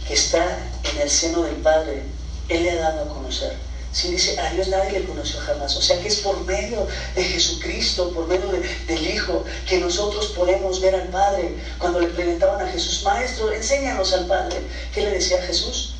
[0.07, 2.03] que está en el seno del Padre,
[2.49, 3.57] Él le ha dado a conocer.
[3.91, 5.75] Si dice, a Dios nadie le conoció jamás.
[5.77, 8.49] O sea que es por medio de Jesucristo, por medio
[8.87, 11.55] del Hijo, que nosotros podemos ver al Padre.
[11.77, 14.61] Cuando le preguntaban a Jesús, Maestro, enséñanos al Padre.
[14.93, 15.93] ¿Qué le decía a Jesús?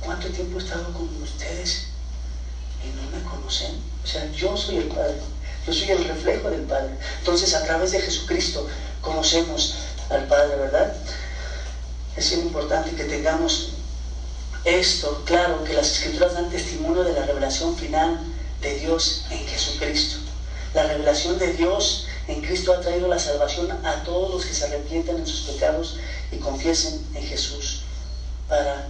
[0.00, 1.88] ¿Cuánto tiempo he estado con ustedes
[2.82, 3.82] y no me conocen?
[4.02, 5.16] O sea, yo soy el Padre.
[5.66, 6.94] Yo soy el reflejo del Padre.
[7.18, 8.68] Entonces, a través de Jesucristo
[9.00, 9.74] conocemos
[10.10, 10.94] al Padre, ¿verdad?
[12.16, 13.72] Es importante que tengamos
[14.64, 18.20] esto claro, que las Escrituras dan testimonio de la revelación final
[18.60, 20.18] de Dios en Jesucristo.
[20.74, 24.64] La revelación de Dios en Cristo ha traído la salvación a todos los que se
[24.66, 25.98] arrepientan en sus pecados
[26.32, 27.82] y confiesen en Jesús
[28.48, 28.88] para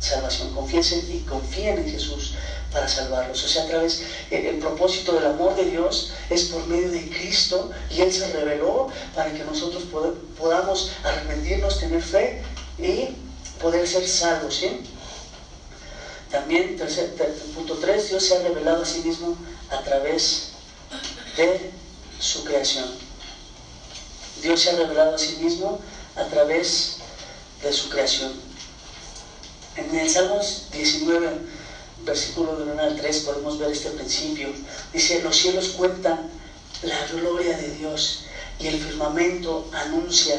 [0.00, 0.54] salvación.
[0.54, 2.34] Confiesen y confíen en Jesús
[2.72, 3.44] para salvarlos.
[3.44, 7.70] O sea, a través, el, propósito del amor de Dios es por medio de Cristo
[7.90, 9.84] y Él se reveló para que nosotros
[10.38, 12.42] podamos arrepentirnos, tener fe
[12.78, 13.16] y
[13.60, 14.56] poder ser salvos.
[14.56, 14.80] ¿sí?
[16.30, 17.14] También, tercer,
[17.54, 19.36] punto 3, Dios se ha revelado a sí mismo
[19.70, 20.52] a través
[21.36, 21.70] de
[22.18, 22.90] su creación.
[24.40, 25.80] Dios se ha revelado a sí mismo
[26.16, 26.96] a través
[27.62, 28.32] de su creación.
[29.76, 31.30] En el Salmos 19,
[32.04, 34.48] versículo de 1 al 3 podemos ver este principio.
[34.92, 36.30] Dice, los cielos cuentan
[36.82, 38.24] la gloria de Dios
[38.58, 40.36] y el firmamento anuncia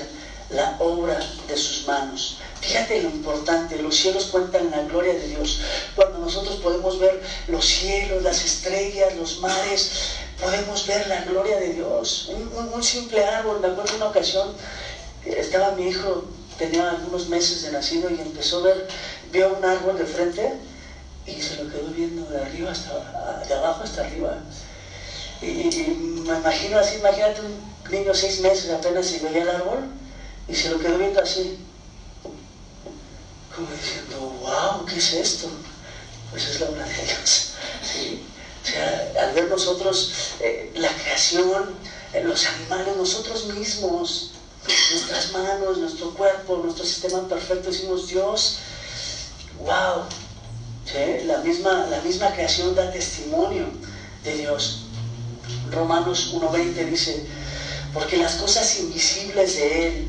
[0.49, 2.37] la obra de sus manos.
[2.61, 5.61] Fíjate lo importante, los cielos cuentan la gloria de Dios.
[5.95, 9.91] Cuando nosotros podemos ver los cielos, las estrellas, los mares,
[10.39, 12.31] podemos ver la gloria de Dios.
[12.73, 14.53] Un, simple árbol, me acuerdo una ocasión,
[15.25, 16.25] estaba mi hijo,
[16.57, 18.87] tenía algunos meses de nacido y empezó a ver,
[19.31, 20.53] vio un árbol de frente
[21.25, 24.37] y se lo quedó viendo de arriba hasta, de abajo hasta arriba.
[25.41, 25.45] Y,
[26.25, 29.79] me imagino así, imagínate un niño seis meses apenas y veía el árbol
[30.47, 31.59] y se lo quedó viendo así,
[33.53, 35.49] como diciendo, wow, ¿qué es esto?
[36.31, 37.49] Pues es la obra de Dios.
[38.63, 41.75] O sea, al ver nosotros eh, la creación,
[42.13, 44.31] eh, los animales, nosotros mismos,
[44.65, 48.59] nuestras manos, nuestro cuerpo, nuestro sistema perfecto, decimos, Dios,
[49.59, 50.05] wow,
[51.25, 53.65] la, misma, la misma creación da testimonio
[54.23, 54.83] de Dios.
[55.71, 57.25] Romanos 1.20 dice,
[57.93, 60.07] porque las cosas invisibles de Él,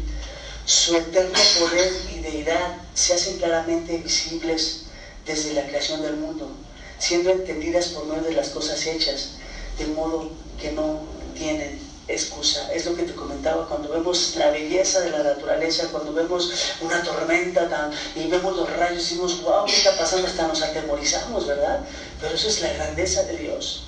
[0.66, 4.86] su eterno poder y deidad se hacen claramente visibles
[5.26, 6.50] desde la creación del mundo,
[6.98, 9.36] siendo entendidas por medio de las cosas hechas,
[9.78, 11.02] de modo que no
[11.34, 11.78] tienen
[12.08, 12.72] excusa.
[12.72, 17.02] Es lo que te comentaba, cuando vemos la belleza de la naturaleza, cuando vemos una
[17.02, 20.26] tormenta y vemos los rayos y decimos, wow, ¿qué está pasando?
[20.26, 21.80] Hasta nos atemorizamos, ¿verdad?
[22.20, 23.84] Pero eso es la grandeza de Dios.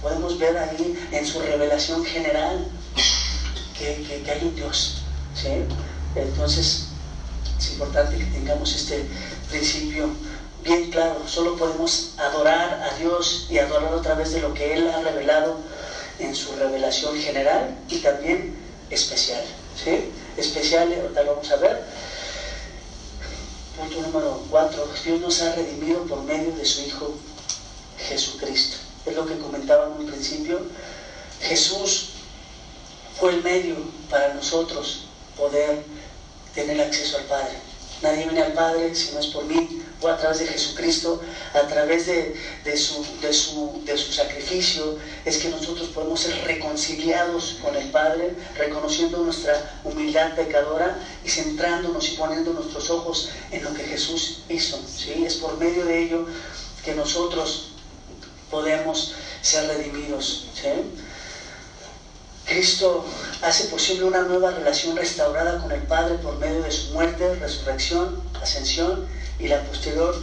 [0.00, 2.66] Podemos ver ahí en su revelación general
[3.78, 5.02] que, que, hay un Dios.
[5.34, 5.48] ¿sí?
[6.16, 6.88] Entonces,
[7.58, 9.06] es importante que tengamos este
[9.48, 10.10] principio
[10.64, 11.22] bien claro.
[11.26, 15.56] Solo podemos adorar a Dios y adorar a través de lo que Él ha revelado
[16.18, 18.56] en su revelación general y también
[18.90, 19.42] especial.
[19.82, 20.10] ¿sí?
[20.36, 21.84] Especial, ahorita lo vamos a ver.
[23.78, 24.88] Punto número 4.
[25.04, 27.14] Dios nos ha redimido por medio de su Hijo
[27.98, 28.76] Jesucristo.
[29.06, 30.60] Es lo que comentaba en un principio.
[31.40, 32.10] Jesús
[33.18, 33.76] fue el medio
[34.10, 35.06] para nosotros
[35.36, 35.82] poder
[36.54, 37.54] tener acceso al Padre.
[38.02, 41.20] Nadie viene al Padre si no es por mí a través de Jesucristo,
[41.54, 47.58] a través de, su, de, su, de su sacrificio, es que nosotros podemos ser reconciliados
[47.62, 53.74] con el Padre, reconociendo nuestra humildad pecadora y centrándonos y poniendo nuestros ojos en lo
[53.74, 54.80] que Jesús hizo.
[54.86, 55.24] ¿sí?
[55.24, 56.26] Es por medio de ello
[56.84, 57.72] que nosotros
[58.50, 60.46] podemos ser redimidos.
[62.46, 63.04] Cristo
[63.42, 68.22] hace posible una nueva relación restaurada con el Padre por medio de su muerte, resurrección,
[68.40, 69.06] ascensión
[69.38, 70.14] y la posterior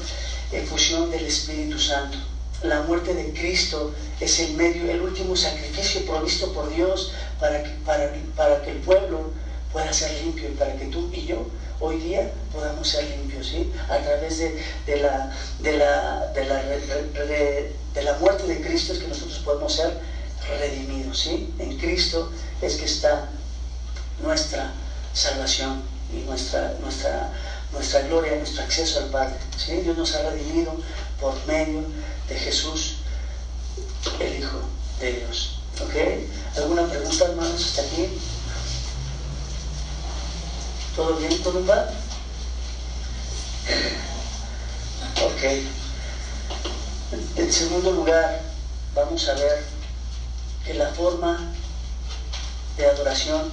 [0.51, 2.17] efusión del Espíritu Santo.
[2.63, 7.70] La muerte de Cristo es el medio, el último sacrificio provisto por Dios para que,
[7.86, 9.32] para, para que el pueblo
[9.72, 11.47] pueda ser limpio y para que tú y yo
[11.80, 13.72] hoy día podamos ser limpios, ¿sí?
[13.88, 14.51] A través de,
[14.97, 16.61] la, de, la, de, la,
[17.93, 19.93] de la muerte de Cristo es que nosotros podemos ser
[20.58, 21.54] redimidos, ¿sí?
[21.60, 22.32] En Cristo
[22.62, 23.30] es que está
[24.22, 24.74] nuestra
[25.14, 25.82] salvación
[26.14, 27.32] y nuestra, nuestra
[27.72, 29.36] nuestra gloria, nuestro acceso al Padre.
[29.58, 29.74] ¿sí?
[29.82, 30.76] Dios nos ha redimido
[31.20, 31.84] por medio
[32.28, 32.97] de Jesús,
[34.20, 34.62] el Hijo
[35.00, 35.60] de Dios.
[35.82, 35.95] ¿Ok?
[36.58, 38.10] ¿Alguna pregunta, hermanos, hasta aquí?
[40.95, 41.41] ¿Todo bien?
[41.43, 41.89] ¿Todo va?
[45.24, 45.43] Ok.
[47.38, 48.41] En segundo lugar,
[48.93, 49.64] vamos a ver
[50.66, 51.53] que la forma
[52.78, 53.51] de adoración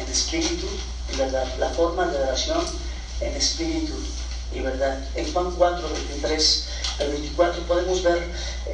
[0.00, 0.66] en espíritu,
[1.12, 2.64] en verdad, la forma de adoración
[3.20, 3.94] en espíritu
[4.52, 4.98] y verdad.
[5.14, 6.68] En Juan 4, 23
[7.00, 8.22] al 24 podemos ver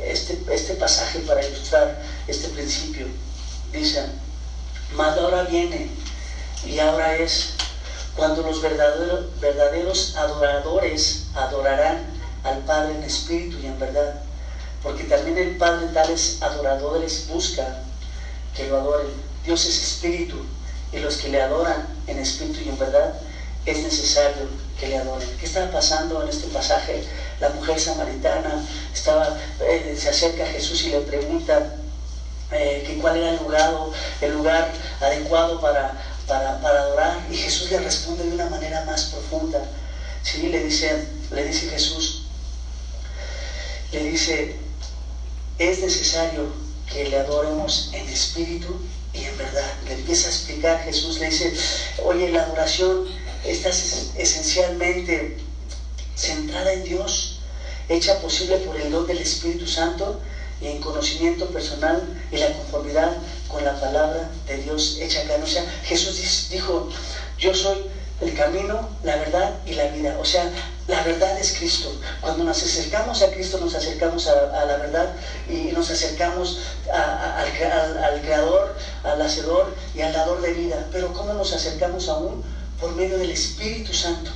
[0.05, 3.07] este, este pasaje para ilustrar este principio.
[3.73, 4.07] Dice,
[4.95, 5.89] mas ahora viene
[6.65, 7.55] y ahora es
[8.17, 12.07] cuando los verdaderos, verdaderos adoradores adorarán
[12.45, 14.23] al Padre en espíritu y en verdad.
[14.83, 17.83] Porque también el Padre tales adoradores busca
[18.57, 19.09] que lo adoren.
[19.45, 20.37] Dios es espíritu
[20.93, 23.15] y los que le adoran en espíritu y en verdad
[23.65, 25.29] es necesario que le adoren.
[25.39, 27.05] ¿Qué estaba pasando en este pasaje?
[27.41, 31.77] La mujer samaritana estaba, eh, se acerca a Jesús y le pregunta
[32.51, 33.73] eh, cuál era el lugar,
[34.21, 35.93] el lugar adecuado para,
[36.27, 37.19] para, adorar.
[37.31, 39.61] Y Jesús le responde de una manera más profunda.
[40.23, 40.49] ¿Sí?
[40.49, 42.23] Le, dice, le dice Jesús,
[43.91, 44.57] le dice,
[45.71, 46.47] es necesario
[46.93, 48.81] que le adoremos en espíritu
[49.13, 49.71] y en verdad.
[49.87, 51.53] Le empieza a explicar Jesús, le dice,
[52.05, 53.07] oye, la adoración
[53.45, 55.37] estás esencialmente
[56.15, 57.39] centrada en Dios,
[57.89, 60.21] hecha posible por el don del Espíritu Santo
[60.61, 63.17] y en conocimiento personal y la conformidad
[63.49, 65.39] con la palabra de Dios hecha acá.
[65.43, 66.89] O sea, Jesús dijo,
[67.39, 67.79] yo soy
[68.21, 70.17] el camino, la verdad y la vida.
[70.21, 70.49] O sea,
[70.89, 71.93] la verdad es Cristo.
[72.21, 75.15] Cuando nos acercamos a Cristo, nos acercamos a, la verdad
[75.49, 76.61] y nos acercamos
[76.93, 77.47] al,
[78.03, 78.75] al, Creador,
[79.05, 80.87] al Hacedor y al Dador de vida.
[80.93, 82.43] Pero ¿cómo nos acercamos aún?
[82.83, 84.33] por medio del Espíritu Santo.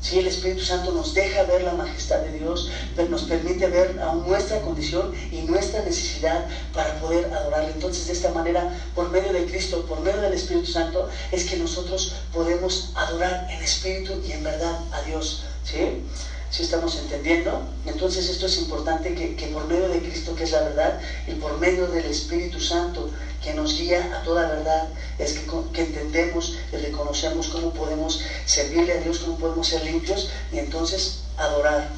[0.00, 2.70] Si el Espíritu Santo nos deja ver la majestad de Dios,
[3.10, 7.72] nos permite ver aún nuestra condición y nuestra necesidad para poder adorarle.
[7.72, 11.58] Entonces, de esta manera, por medio de Cristo, por medio del Espíritu Santo, es que
[11.58, 15.44] nosotros podemos adorar en espíritu y en verdad a Dios.
[15.64, 16.02] ¿Sí?
[16.50, 17.62] si estamos entendiendo?
[17.86, 21.32] Entonces esto es importante que, que, por medio de Cristo, que es la verdad, y
[21.34, 23.10] por medio del Espíritu Santo,
[23.42, 24.88] que nos guía a toda verdad,
[25.18, 30.30] es que, que entendemos y reconocemos cómo podemos servirle a Dios, cómo podemos ser limpios
[30.52, 31.88] y entonces adorar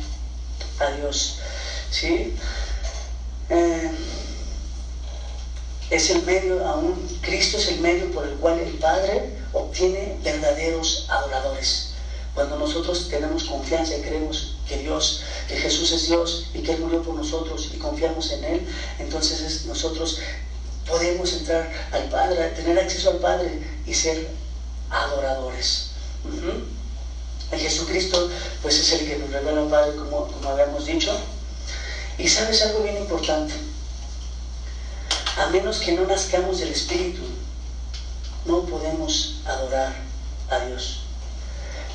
[0.80, 1.38] a Dios.
[1.90, 2.34] ¿Sí?
[3.48, 3.90] Eh,
[5.90, 11.06] es el medio, aún Cristo es el medio por el cual el Padre obtiene verdaderos
[11.10, 11.91] adoradores.
[12.34, 16.80] Cuando nosotros tenemos confianza y creemos que Dios, que Jesús es Dios y que Él
[16.80, 18.66] murió por nosotros y confiamos en Él,
[18.98, 20.18] entonces nosotros
[20.88, 24.28] podemos entrar al Padre, tener acceso al Padre y ser
[24.90, 25.90] adoradores.
[27.50, 28.30] El Jesucristo,
[28.62, 31.14] pues es el que nos revela al Padre, como, como habíamos dicho.
[32.16, 33.52] Y sabes algo bien importante.
[35.36, 37.22] A menos que no nazcamos del Espíritu,
[38.46, 39.94] no podemos adorar
[40.50, 41.00] a Dios.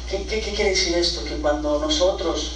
[0.10, 1.24] ¿Qué, quiere decir esto?
[1.26, 2.54] Que cuando nosotros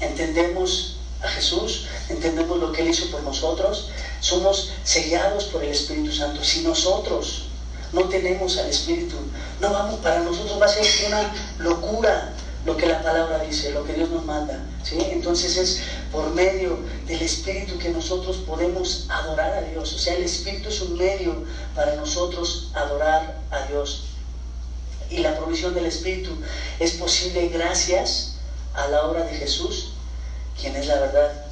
[0.00, 3.90] entendemos a Jesús, entendemos lo que Él hizo por nosotros,
[4.20, 6.42] somos sellados por el Espíritu Santo.
[6.42, 7.44] Si nosotros
[7.92, 9.14] no tenemos al Espíritu,
[9.60, 12.32] no vamos, para nosotros va a ser una locura
[12.64, 14.64] lo que la palabra dice, lo que Dios nos manda.
[14.82, 14.98] ¿sí?
[15.10, 15.80] Entonces es
[16.10, 19.94] por medio del Espíritu que nosotros podemos adorar a Dios.
[19.94, 24.11] O sea, el Espíritu es un medio para nosotros adorar a Dios
[25.12, 26.30] y la provisión del Espíritu
[26.80, 28.34] es posible gracias
[28.74, 29.92] a la obra de Jesús,
[30.58, 31.46] quien es la verdad.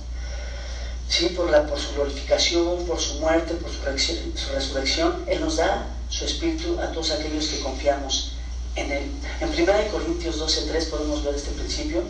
[1.09, 5.87] Sí, por, la, por su glorificación, por su muerte, por su resurrección, Él nos da
[6.09, 8.33] su Espíritu a todos aquellos que confiamos
[8.77, 9.11] en Él.
[9.41, 12.03] En 1 Corintios 12.3 podemos ver este principio.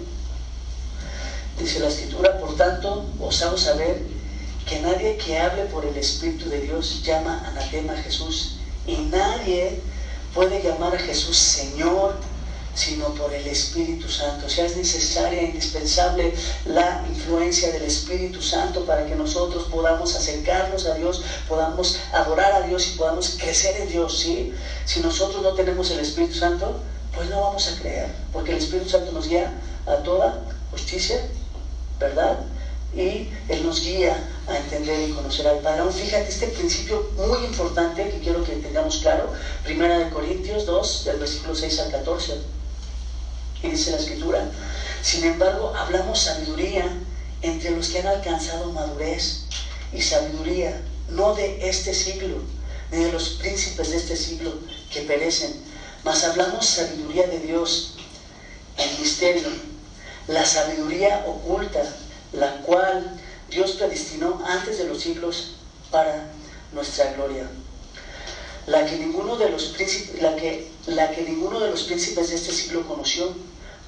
[1.59, 4.03] Dice la Escritura, por tanto, os hago saber
[4.67, 9.81] que nadie que hable por el Espíritu de Dios llama anatema a Jesús y nadie
[10.35, 12.15] puede llamar a Jesús Señor,
[12.75, 14.47] sino por el Espíritu Santo.
[14.47, 16.33] O sea, es necesaria, indispensable
[16.67, 22.67] la influencia del Espíritu Santo para que nosotros podamos acercarnos a Dios, podamos adorar a
[22.67, 24.19] Dios y podamos crecer en Dios.
[24.19, 24.53] ¿sí?
[24.85, 26.81] Si nosotros no tenemos el Espíritu Santo,
[27.15, 29.53] pues no vamos a creer, porque el Espíritu Santo nos guía
[29.87, 31.21] a toda justicia,
[31.99, 32.39] ¿verdad?
[32.95, 35.81] Y Él nos guía a entender y conocer al Padre.
[35.81, 39.33] Aún fíjate este principio muy importante que quiero que tengamos claro,
[39.65, 42.41] Primera de Corintios 2, del versículo 6 al 14.
[43.63, 44.51] Y dice la escritura,
[45.03, 46.85] sin embargo, hablamos sabiduría
[47.43, 49.43] entre los que han alcanzado madurez
[49.93, 50.81] y sabiduría,
[51.11, 52.39] no de este siglo,
[52.91, 54.55] ni de los príncipes de este siglo
[54.93, 55.55] que perecen,
[56.05, 57.95] mas hablamos sabiduría de Dios
[58.77, 59.49] en misterio,
[60.27, 61.83] la sabiduría oculta
[62.33, 63.19] la cual
[63.49, 65.57] Dios predestinó antes de los siglos
[65.91, 66.31] para
[66.73, 67.49] nuestra gloria.
[68.67, 72.37] La que ninguno de los príncipes, la que, la que ninguno de los príncipes de
[72.37, 73.35] este siglo conoció,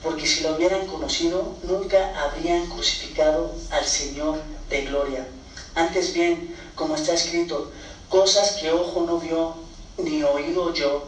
[0.02, 5.26] porque si lo hubieran conocido, nunca habrían crucificado al Señor de gloria.
[5.74, 7.70] Antes bien, como está escrito,
[8.08, 9.54] cosas que ojo no vio,
[9.98, 11.06] ni oído yo,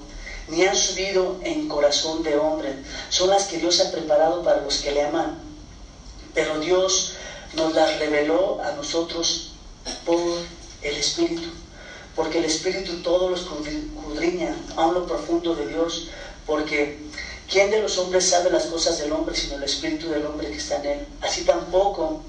[0.49, 2.76] ni han subido en corazón de hombre,
[3.09, 5.39] son las que Dios ha preparado para los que le aman.
[6.35, 7.14] Pero Dios
[7.57, 9.53] nos las reveló a nosotros
[10.05, 10.19] por
[10.83, 11.49] el Espíritu,
[12.15, 16.09] porque el Espíritu todo los escudriña a lo profundo de Dios,
[16.47, 16.99] porque
[17.51, 20.57] ¿quién de los hombres sabe las cosas del hombre sino el Espíritu del hombre que
[20.57, 21.07] está en él?
[21.21, 22.23] Así tampoco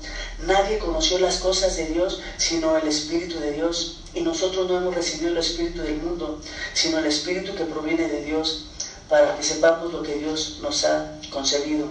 [0.46, 4.02] nadie conoció las cosas de Dios sino el Espíritu de Dios.
[4.14, 6.40] Y nosotros no hemos recibido el Espíritu del mundo,
[6.74, 8.68] sino el Espíritu que proviene de Dios,
[9.10, 11.88] para que sepamos lo que Dios nos ha concebido.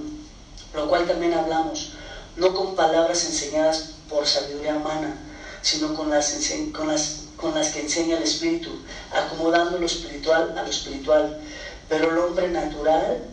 [0.75, 1.93] Lo cual también hablamos
[2.37, 5.17] no con palabras enseñadas por sabiduría humana,
[5.63, 6.37] sino con las,
[6.73, 8.71] con las, con las que enseña el Espíritu,
[9.13, 11.41] acomodando lo espiritual a lo espiritual.
[11.89, 13.25] Pero el hombre natural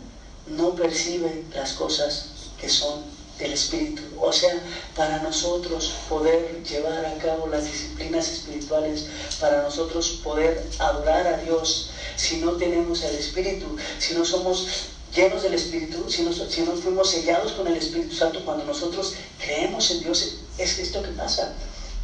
[0.46, 2.26] no percibe las cosas
[2.60, 3.02] que son
[3.38, 4.02] del Espíritu.
[4.20, 4.54] O sea,
[4.94, 9.06] para nosotros poder llevar a cabo las disciplinas espirituales,
[9.40, 14.66] para nosotros poder adorar a Dios, si no tenemos el Espíritu, si no somos
[15.14, 19.14] llenos del Espíritu, si nos, si nos fuimos sellados con el Espíritu Santo, cuando nosotros
[19.38, 21.54] creemos en Dios, es esto que pasa,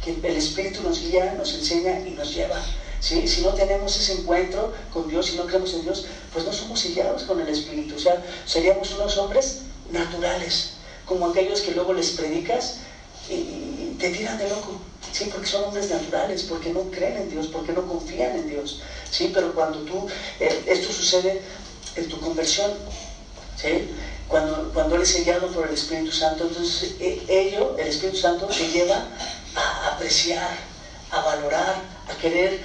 [0.03, 2.61] que el Espíritu nos guía, nos enseña y nos lleva.
[2.99, 3.27] ¿sí?
[3.27, 6.79] Si no tenemos ese encuentro con Dios, si no creemos en Dios, pues no somos
[6.79, 7.95] sellados con el Espíritu.
[7.95, 10.73] O sea, seríamos unos hombres naturales,
[11.05, 12.77] como aquellos que luego les predicas
[13.29, 14.79] y, te tiran de loco.
[15.11, 18.81] Sí, porque son hombres naturales, porque no creen en Dios, porque no confían en Dios.
[19.09, 20.07] Sí, pero cuando tú,
[20.39, 21.41] eh, esto sucede
[21.99, 22.71] en tu conversión.
[23.55, 23.89] ¿sí?
[24.27, 28.67] Cuando, cuando eres sellado por el Espíritu Santo, entonces e, ello, el Espíritu Santo, te
[28.67, 29.07] lleva
[29.55, 30.55] a apreciar,
[31.11, 31.75] a valorar,
[32.07, 32.59] a querer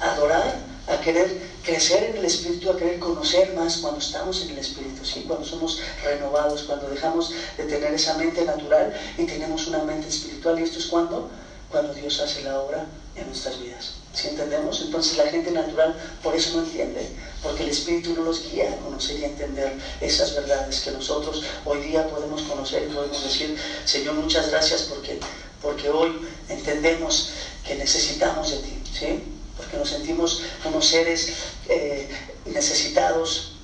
[0.00, 0.56] adorar,
[0.86, 5.04] a querer crecer en el Espíritu, a querer conocer más cuando estamos en el Espíritu,
[5.04, 5.24] ¿sí?
[5.26, 10.58] cuando somos renovados, cuando dejamos de tener esa mente natural y tenemos una mente espiritual.
[10.58, 11.30] ¿Y esto es cuando?
[11.70, 14.03] Cuando Dios hace la obra en nuestras vidas.
[14.14, 14.80] ¿Sí entendemos?
[14.80, 17.04] Entonces la gente natural por eso no entiende,
[17.42, 21.80] porque el Espíritu no los guía a conocer y entender esas verdades que nosotros hoy
[21.80, 25.18] día podemos conocer y podemos decir, Señor, muchas gracias porque,
[25.60, 27.30] porque hoy entendemos
[27.66, 29.22] que necesitamos de ti, ¿sí?
[29.56, 31.32] Porque nos sentimos como seres
[31.68, 32.08] eh,
[32.46, 33.56] necesitados,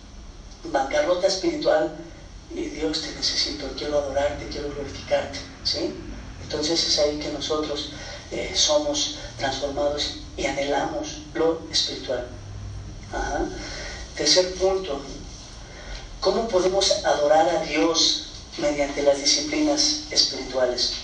[0.65, 1.97] bancarrota espiritual,
[2.53, 5.95] y Dios te necesito, quiero adorarte, quiero glorificarte, ¿sí?
[6.43, 7.91] Entonces es ahí que nosotros
[8.33, 12.27] eh, somos transformados y anhelamos lo espiritual.
[14.17, 15.01] Tercer punto,
[16.21, 18.27] ¿cómo podemos adorar a Dios
[18.59, 20.95] mediante las disciplinas espirituales?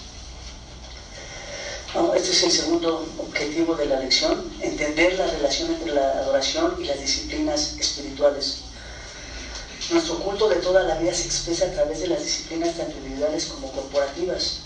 [2.15, 6.85] este es el segundo objetivo de la lección, entender la relación entre la adoración y
[6.85, 8.59] las disciplinas espirituales.
[9.91, 13.47] Nuestro culto de toda la vida se expresa a través de las disciplinas tanto individuales
[13.47, 14.59] como corporativas.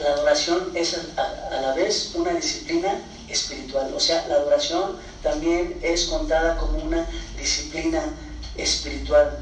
[0.00, 3.00] La adoración es a, la vez una disciplina
[3.30, 7.06] espiritual, o sea, la adoración también es contada como una
[7.38, 8.02] disciplina
[8.56, 9.38] espiritual.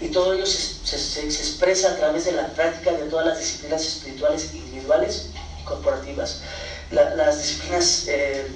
[0.00, 4.54] Y todo ello se, expresa a través de la práctica de todas las disciplinas espirituales
[4.54, 5.28] individuales
[5.60, 6.40] y corporativas.
[6.90, 8.46] las disciplinas eh,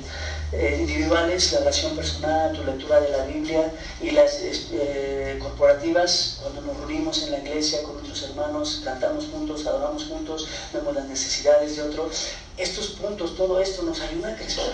[0.53, 3.73] eh, individuales, la oración personal, tu lectura de la Biblia
[4.03, 9.65] y las eh, corporativas, cuando nos reunimos en la iglesia con nuestros hermanos, cantamos juntos,
[9.67, 12.29] adoramos juntos, vemos las necesidades de otros.
[12.57, 14.73] Estos puntos, todo esto nos ayuda a crecer.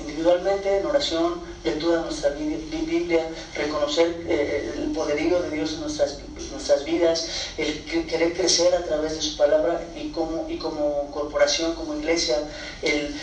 [0.00, 6.18] Individualmente, en oración, lectura de nuestra Biblia, reconocer eh, el poderío de Dios en nuestras,
[6.50, 7.28] nuestras vidas,
[7.58, 12.38] el querer crecer a través de su palabra y como, y como corporación, como iglesia,
[12.82, 13.14] el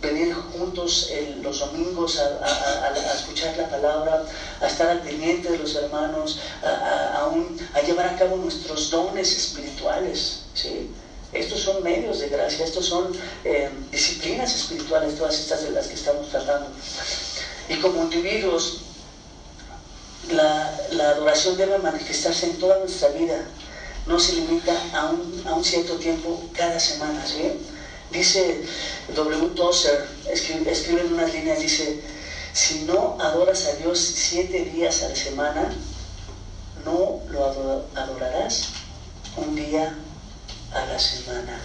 [0.00, 1.10] venir juntos
[1.42, 4.24] los domingos a, escuchar la palabra,
[4.60, 10.40] a estar al pendiente de los hermanos, a, llevar a cabo nuestros dones espirituales.
[10.54, 10.90] ¿sí?
[11.32, 13.12] Estos son medios de gracia, estos son
[13.44, 16.68] eh, disciplinas espirituales, todas estas de las que estamos tratando.
[17.68, 18.78] Y como individuos,
[20.30, 23.44] la, adoración debe manifestarse en toda nuestra vida,
[24.06, 27.24] no se limita a un, a un cierto tiempo cada semana.
[27.26, 27.52] ¿sí?
[28.10, 28.64] Dice
[29.14, 29.48] W.
[29.54, 32.00] Tozer, escribe, escribe en unas líneas, dice,
[32.52, 35.74] si no adoras a Dios siete días a la semana,
[36.84, 37.44] no lo
[37.94, 38.68] adorarás
[39.36, 39.96] un día
[40.72, 41.60] a la semana.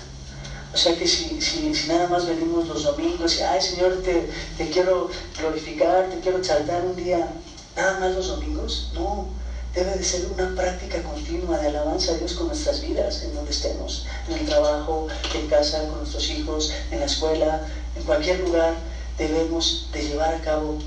[0.74, 1.40] O sea que si,
[1.88, 6.84] nada más venimos los domingos y, ay Señor, te, te quiero glorificar, te quiero exaltar
[6.86, 7.34] un día,
[7.76, 9.28] nada más los domingos, no,
[9.74, 13.52] debe de ser una práctica continua de alabanza a Dios con nuestras vidas, en donde
[13.52, 18.76] estemos, en el trabajo, en casa, con nuestros hijos, en la escuela, en cualquier lugar,
[19.18, 20.78] debemos de llevar a cabo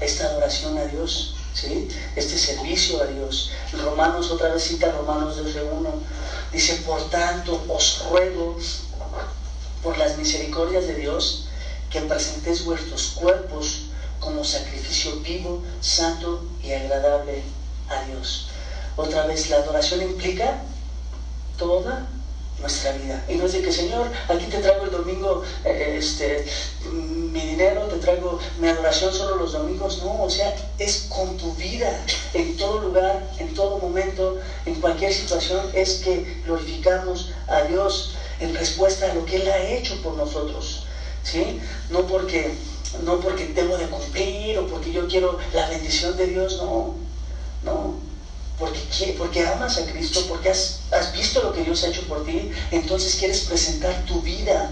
[0.00, 1.88] esta adoración a Dios, ¿sí?
[2.14, 3.50] este servicio a Dios.
[3.72, 5.90] Romanos, otra vez cita Romanos 12.1,
[6.52, 8.56] dice, por tanto os ruego
[9.82, 11.48] por las misericordias de Dios
[11.90, 13.82] que presentéis vuestros cuerpos
[14.20, 17.42] como sacrificio vivo, santo y agradable
[17.88, 18.48] a Dios.
[18.96, 20.62] Otra vez, la adoración implica
[21.58, 22.06] toda
[22.60, 23.22] nuestra vida.
[23.28, 26.46] Y no es de que, Señor, aquí te traigo el domingo eh, este,
[26.90, 30.02] mi dinero, te traigo mi adoración solo los domingos.
[30.02, 35.12] No, o sea, es con tu vida, en todo lugar, en todo momento, en cualquier
[35.12, 40.14] situación, es que glorificamos a Dios en respuesta a lo que Él ha hecho por
[40.14, 40.84] nosotros.
[41.22, 41.60] ¿Sí?
[41.90, 42.52] No porque,
[43.02, 47.05] no porque debo de cumplir o porque yo quiero la bendición de Dios, no
[47.66, 47.96] no,
[48.58, 50.78] porque, porque amas a Cristo, porque has,
[51.12, 54.70] visto lo que Dios ha hecho por ti, entonces quieres presentar tu vida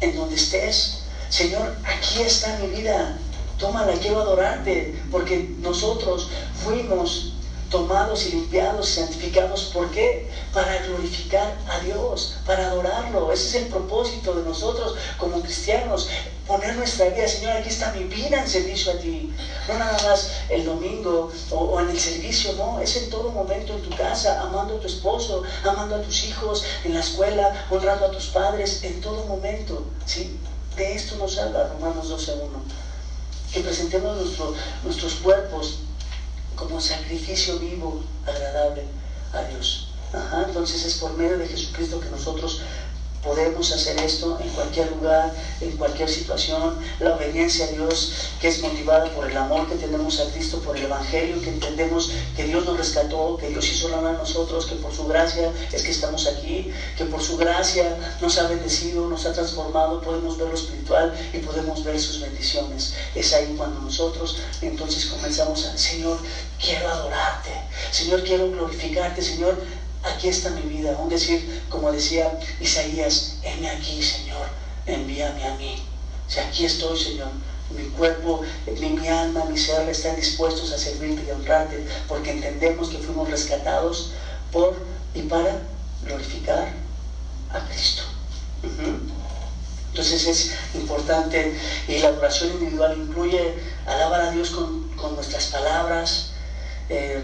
[0.00, 0.98] en donde estés.
[1.28, 3.18] Señor, aquí está mi vida,
[3.58, 6.28] tómala, quiero adorarte, porque nosotros
[6.62, 7.32] fuimos
[7.70, 9.70] tomados y limpiados, santificados.
[9.72, 10.30] ¿Por qué?
[10.52, 13.32] Para glorificar a Dios, para adorarlo.
[13.32, 16.08] Ese es el propósito de nosotros como cristianos.
[16.46, 19.32] Poner nuestra vida, Señor, aquí está mi vida en servicio a ti.
[19.66, 23.82] No nada más el domingo o, en el servicio, no, es en todo momento en
[23.82, 28.10] tu casa, amando a tu esposo, amando a tus hijos, en la escuela, honrando a
[28.12, 29.86] tus padres, en todo momento.
[30.04, 30.38] ¿sí?
[30.76, 32.38] De esto nos habla Romanos 12.1.
[33.52, 34.16] Que presentemos
[34.84, 35.78] nuestros cuerpos
[36.54, 38.84] como sacrificio vivo, agradable
[39.32, 39.88] a Dios.
[40.46, 42.60] entonces es por medio de Jesucristo que nosotros
[43.26, 46.78] Podemos hacer esto en cualquier lugar, en cualquier situación.
[47.00, 50.76] La obediencia a Dios que es motivada por el amor que tenemos a Cristo, por
[50.76, 54.66] el Evangelio, que entendemos que Dios nos rescató, que Dios hizo la mano a nosotros,
[54.66, 59.08] que por su gracia es que estamos aquí, que por su gracia nos ha bendecido,
[59.08, 62.94] nos ha transformado, podemos ver lo espiritual y podemos ver sus bendiciones.
[63.16, 66.18] Es ahí cuando nosotros entonces comenzamos a, Señor,
[66.62, 67.50] quiero adorarte,
[67.90, 69.58] Señor, quiero glorificarte, Señor,
[70.06, 70.94] aquí está mi vida.
[70.96, 74.46] Aún decir, como decía Isaías, heme aquí, Señor,
[74.86, 75.82] envíame a mí.
[76.28, 77.28] Sea, aquí estoy, Señor.
[77.70, 78.42] Mi cuerpo,
[78.78, 84.12] mi alma, mi ser están dispuestos a servirte y honrarte, porque entendemos que fuimos rescatados
[84.52, 84.76] por
[85.14, 85.62] y para
[86.04, 86.72] glorificar
[87.50, 88.02] a Cristo.
[89.90, 93.54] Entonces es importante y la adoración individual incluye
[93.86, 96.32] alabar a Dios con, nuestras palabras,
[96.88, 97.22] eh,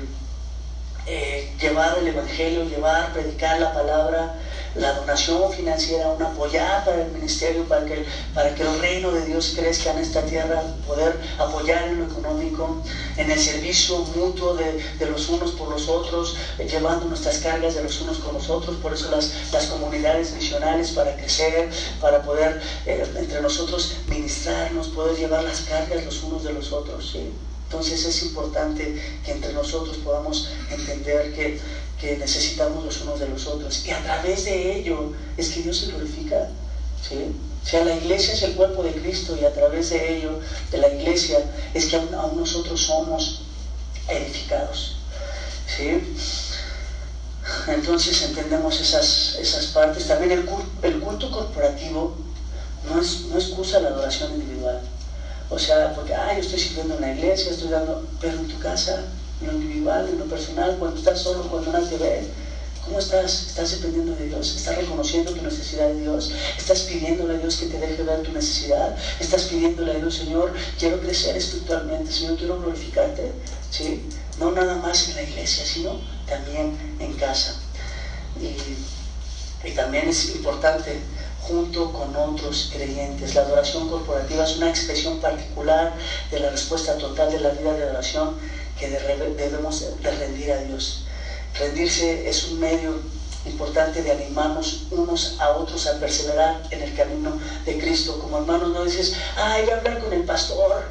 [1.06, 4.34] eh, llevar el Evangelio, llevar, predicar la palabra,
[4.74, 9.26] la donación financiera, un apoyar para el ministerio, para que, para que el reino de
[9.26, 12.80] Dios crezca en esta tierra, poder apoyar en lo económico,
[13.16, 17.82] en el servicio mutuo de, los unos por los otros, eh, llevando nuestras cargas de
[17.82, 21.68] los unos con los otros, por eso las, las comunidades misionales para crecer,
[22.00, 27.10] para poder eh, entre nosotros ministrarnos, poder llevar las cargas los unos de los otros.
[27.12, 27.30] ¿sí?
[27.72, 31.58] Entonces es importante que entre nosotros podamos entender que,
[32.18, 33.86] necesitamos los unos de los otros.
[33.86, 36.48] Y a través de ello es que Dios se glorifica.
[37.08, 37.34] ¿sí?
[37.64, 40.38] O sea, la iglesia es el cuerpo de Cristo y a través de ello,
[40.70, 43.40] de la iglesia, es que aún, nosotros somos
[44.06, 44.96] edificados.
[45.66, 46.14] ¿sí?
[47.68, 50.08] Entonces entendemos esas, esas partes.
[50.08, 50.46] También el,
[50.82, 52.16] el culto corporativo
[52.86, 54.82] no, es, no excusa la adoración individual.
[55.52, 58.58] O sea, porque, ah, yo estoy sirviendo en la iglesia, estoy dando, pero en tu
[58.58, 59.04] casa,
[59.38, 62.24] en lo individual, en lo personal, cuando estás solo, cuando nadie ve,
[62.82, 63.48] ¿cómo estás?
[63.48, 64.56] ¿Estás dependiendo de Dios?
[64.56, 66.32] ¿Estás reconociendo tu necesidad de Dios?
[66.56, 68.96] ¿Estás pidiéndole a Dios que te deje ver tu necesidad?
[69.20, 73.32] ¿Estás pidiéndole a Dios, Señor, quiero crecer espiritualmente, Señor, quiero glorificarte?
[73.70, 74.08] ¿Sí?
[74.38, 77.56] No nada más en la iglesia, sino también en casa.
[78.40, 80.98] Y también es importante
[81.48, 83.34] junto con otros creyentes.
[83.34, 85.92] La adoración corporativa es una expresión particular
[86.30, 88.36] de la respuesta total de la vida de adoración
[88.78, 91.04] que debemos de rendir a Dios.
[91.58, 93.00] Rendirse es un medio
[93.44, 98.18] importante de animarnos unos a otros a perseverar en el camino de Cristo.
[98.20, 100.84] Como hermanos no dices, ay, voy a hablar con el pastor.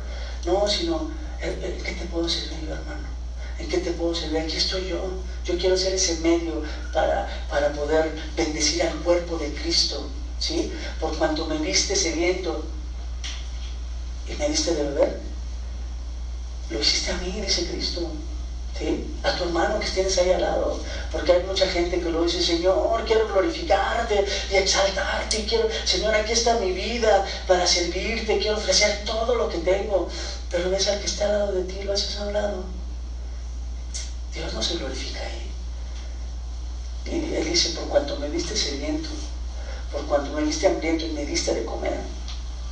[0.46, 3.08] No, sino, ¿en qué te puedo servir hermano?
[3.58, 4.40] ¿En qué te puedo servir?
[4.40, 5.02] Aquí estoy yo.
[5.46, 10.08] Yo quiero ser ese medio para, para poder bendecir al cuerpo de Cristo
[10.42, 10.74] ¿sí?
[11.00, 12.66] Por cuanto me viste sediento
[14.28, 15.20] y me diste de beber,
[16.70, 18.12] lo hiciste a mí, dice Cristo.
[18.78, 19.06] ¿Sí?
[19.22, 20.80] A tu hermano que tienes ahí al lado.
[21.12, 25.46] Porque hay mucha gente que lo dice, Señor, quiero glorificarte y exaltarte.
[25.46, 28.40] quiero, Señor, aquí está mi vida para servirte.
[28.40, 30.08] Quiero ofrecer todo lo que tengo.
[30.50, 32.64] Pero ves al que está al lado de ti, lo haces a un lado.
[34.34, 35.52] Dios no se glorifica ahí.
[37.06, 39.10] Y Él dice, por cuanto me viste sediento
[39.92, 42.00] por cuando me viste hambriento y me diste de comer.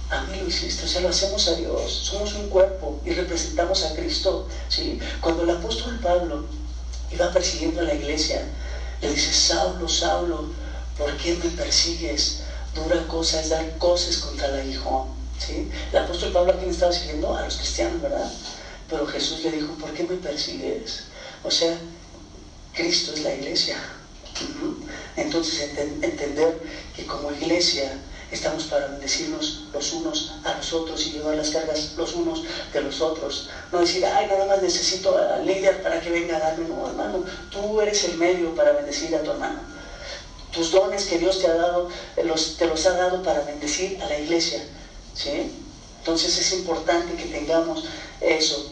[0.09, 1.91] A mí lo hiciste, o sea, lo hacemos a Dios.
[1.91, 4.47] Somos un cuerpo y representamos a Cristo.
[4.67, 4.99] ¿sí?
[5.21, 6.45] Cuando el apóstol Pablo
[7.11, 8.41] iba persiguiendo a la iglesia,
[9.01, 10.49] le dice, Saulo, Saulo,
[10.97, 12.39] ¿por qué me persigues?
[12.73, 15.09] Dura cosa es dar cosas contra el aguijón.
[15.37, 15.69] ¿sí?
[15.91, 17.35] El apóstol Pablo a quién estaba siguiendo?
[17.35, 18.31] A los cristianos, ¿verdad?
[18.89, 21.03] Pero Jesús le dijo, ¿por qué me persigues?
[21.43, 21.77] O sea,
[22.73, 23.77] Cristo es la iglesia.
[25.15, 26.59] Entonces entender
[26.95, 27.91] que como iglesia
[28.31, 32.81] estamos para bendecirnos los unos a los otros y llevar las cargas los unos de
[32.81, 33.49] los otros.
[33.71, 36.67] No decir, ay, nada más necesito al líder para que venga a darme.
[36.67, 39.59] No, hermano, tú eres el medio para bendecir a tu hermano.
[40.51, 42.23] Tus dones que Dios te ha dado, te
[42.67, 44.63] los ha dado para bendecir a la iglesia.
[45.13, 45.51] ¿sí?
[45.99, 47.85] Entonces es importante que tengamos
[48.21, 48.71] eso.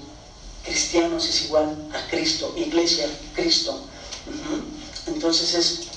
[0.64, 3.86] Cristianos es igual a Cristo, iglesia, Cristo.
[5.08, 5.88] Entonces es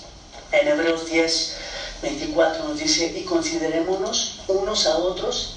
[0.52, 1.56] en Hebreos 10,
[2.02, 5.56] 24 nos dice, y considerémonos unos a otros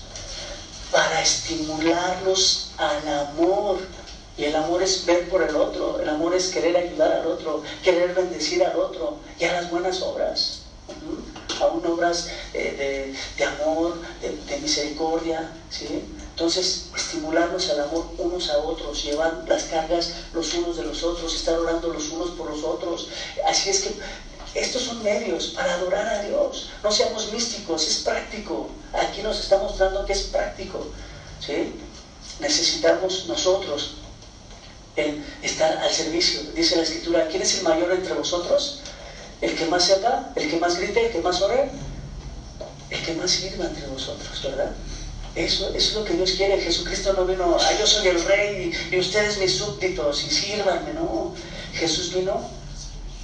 [0.92, 3.80] para estimularnos al amor.
[4.38, 7.62] Y el amor es ver por el otro, el amor es querer ayudar al otro,
[7.84, 10.62] querer bendecir al otro y a las buenas obras.
[11.62, 15.52] Aún obras eh, de, amor, de, misericordia.
[15.70, 16.04] ¿sí?
[16.34, 21.36] Entonces, estimularnos al amor unos a otros, llevar las cargas los unos de los otros,
[21.36, 23.08] estar orando los unos por los otros.
[23.46, 23.94] Así es que
[24.56, 26.70] estos son medios para adorar a Dios.
[26.84, 28.68] No seamos místicos, es práctico.
[28.94, 30.88] Aquí nos está mostrando que es práctico.
[31.40, 31.72] ¿sí?
[32.40, 33.98] Necesitamos nosotros
[34.96, 36.42] el estar al servicio.
[36.56, 38.80] Dice la escritura, ¿quién es el mayor entre vosotros?
[39.40, 41.70] El que más sepa, el que más grite, el que más ore,
[42.90, 44.72] el que más sirva entre vosotros, ¿verdad?
[45.36, 46.62] Eso, es lo que Dios quiere.
[46.62, 51.34] Jesucristo no vino, ah, yo soy el rey y, ustedes mis súbditos y sírvanme, no.
[51.74, 52.40] Jesús vino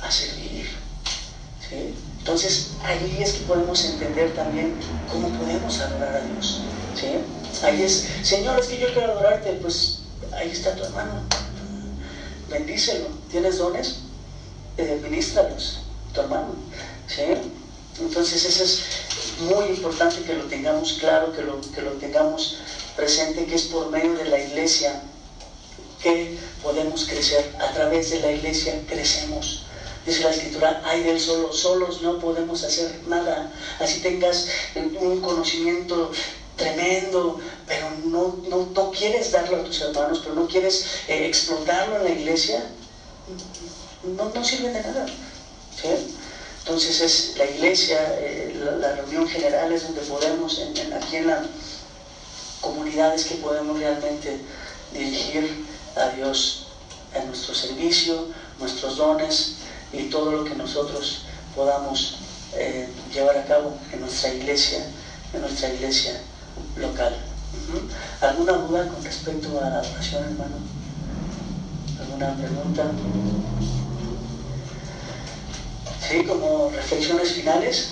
[0.02, 0.68] a servir.
[2.18, 4.74] Entonces ahí es que podemos entender también
[5.12, 6.62] cómo podemos adorar a Dios.
[7.64, 10.00] Ahí es, Señor, es que yo quiero adorarte, pues
[10.34, 11.22] ahí está tu hermano.
[12.50, 13.08] Bendícelo.
[13.30, 14.00] ¿Tienes dones?
[14.78, 15.00] Eh,
[16.14, 16.56] tu hermano.
[18.00, 18.82] Entonces eso es
[19.42, 22.58] muy importante que lo tengamos claro, que lo, que lo tengamos
[22.96, 25.02] presente, que es por medio de la iglesia
[26.02, 27.56] que podemos crecer.
[27.60, 29.64] A través de la iglesia crecemos.
[30.06, 33.52] Dice la escritura, hay del solo, solos no podemos hacer nada.
[33.80, 36.12] Así tengas un conocimiento
[36.56, 42.04] tremendo, pero no, no, quieres darlo a tus hermanos, pero no quieres eh, explotarlo en
[42.04, 42.64] la iglesia,
[44.04, 45.06] no, no sirven de nada.
[46.70, 50.62] Entonces es la iglesia, eh, la, reunión general es donde podemos,
[50.96, 51.48] aquí en las
[52.62, 54.40] comunidades que podemos realmente
[54.94, 55.66] dirigir
[55.96, 56.68] a Dios
[57.16, 58.28] en nuestro servicio,
[58.60, 59.56] nuestros dones
[59.92, 61.24] y todo lo que nosotros
[61.56, 62.20] podamos
[62.54, 64.86] eh, llevar a cabo en nuestra iglesia,
[65.34, 66.22] en nuestra iglesia
[66.76, 67.18] local.
[68.22, 70.58] ¿Alguna duda con respecto a la adoración, hermano?
[72.00, 72.92] ¿Alguna pregunta?
[76.08, 76.24] ¿Sí?
[76.26, 77.90] Como reflexiones finales,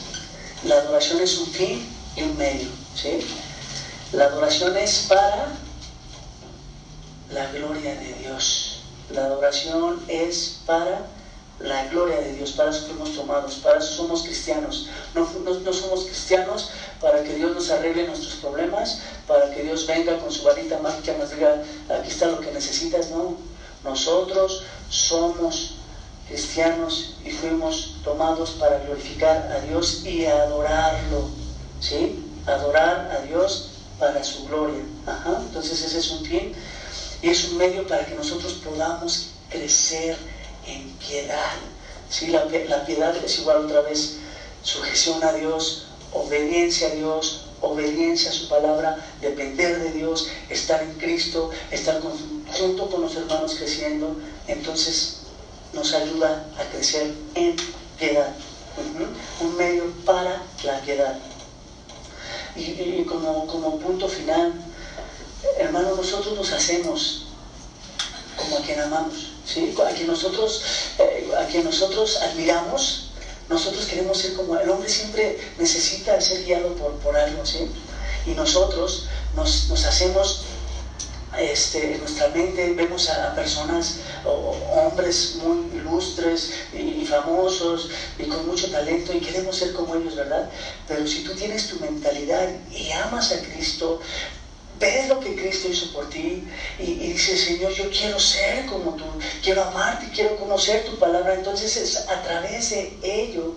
[0.64, 2.70] la adoración es un fin y un medio.
[2.96, 3.20] ¿sí?
[4.14, 5.58] La adoración es para
[7.32, 8.80] la gloria de Dios.
[9.12, 11.08] La adoración es para
[11.60, 14.88] la gloria de Dios, para eso fuimos tomados, para eso somos cristianos.
[15.16, 16.70] No, no, somos cristianos
[17.02, 21.14] para que Dios nos arregle nuestros problemas, para que Dios venga con su varita mágica
[21.16, 23.38] y nos diga, aquí está lo que necesitas, no.
[23.84, 25.76] Nosotros somos
[26.28, 31.30] cristianos y fuimos tomados para glorificar a Dios y adorarlo,
[31.80, 32.24] ¿sí?
[32.46, 33.70] Adorar a Dios
[34.00, 34.84] para su gloria.
[35.40, 36.54] Entonces ese es un fin
[37.22, 40.18] y es un medio para que nosotros podamos crecer
[40.68, 41.56] en piedad.
[42.10, 42.28] ¿sí?
[42.28, 44.18] La, la piedad es igual otra vez
[44.64, 50.94] sujeción a Dios, obediencia a Dios, obediencia a su palabra, depender de Dios, estar en
[50.94, 54.16] Cristo, estar junto con los hermanos creciendo,
[54.48, 55.22] entonces
[55.74, 57.56] nos ayuda a crecer en
[58.00, 58.34] piedad.
[59.42, 61.18] Un medio para la piedad.
[62.56, 64.54] Y, como, como punto final,
[65.60, 67.28] hermano, nosotros nos hacemos
[68.36, 69.76] como a quien amamos, ¿sí?
[69.84, 70.64] a, quien nosotros,
[71.00, 73.10] eh, a quien nosotros admiramos,
[73.50, 77.70] nosotros queremos ser como el hombre siempre necesita ser guiado por, por algo, ¿sí?
[78.26, 80.42] Y nosotros nos, nos hacemos
[81.40, 88.46] este, en nuestra mente vemos a, personas o, hombres muy ilustres y, famosos y con
[88.48, 90.50] mucho talento y queremos ser como ellos, ¿verdad?
[90.88, 94.02] Pero si tú tienes tu mentalidad y amas a Cristo,
[94.80, 96.44] ves lo que Cristo hizo por ti
[96.80, 99.06] y, dices, Señor, yo quiero ser como tú,
[99.44, 101.36] quiero amarte, quiero conocer tu palabra.
[101.36, 103.56] Entonces es a través de ello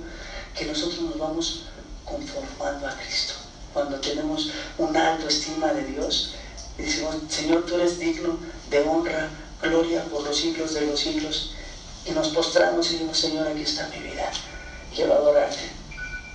[0.57, 1.65] que nosotros nos vamos
[2.05, 3.35] conformando a Cristo.
[3.73, 6.35] Cuando tenemos una alta estima de Dios
[6.81, 8.39] y decimos, Señor, tú eres digno
[8.71, 9.29] de honra,
[9.61, 11.53] gloria por los siglos de los siglos.
[12.07, 14.31] Y nos postramos y decimos, Señor, aquí está mi vida.
[14.95, 15.71] Quiero adorarte.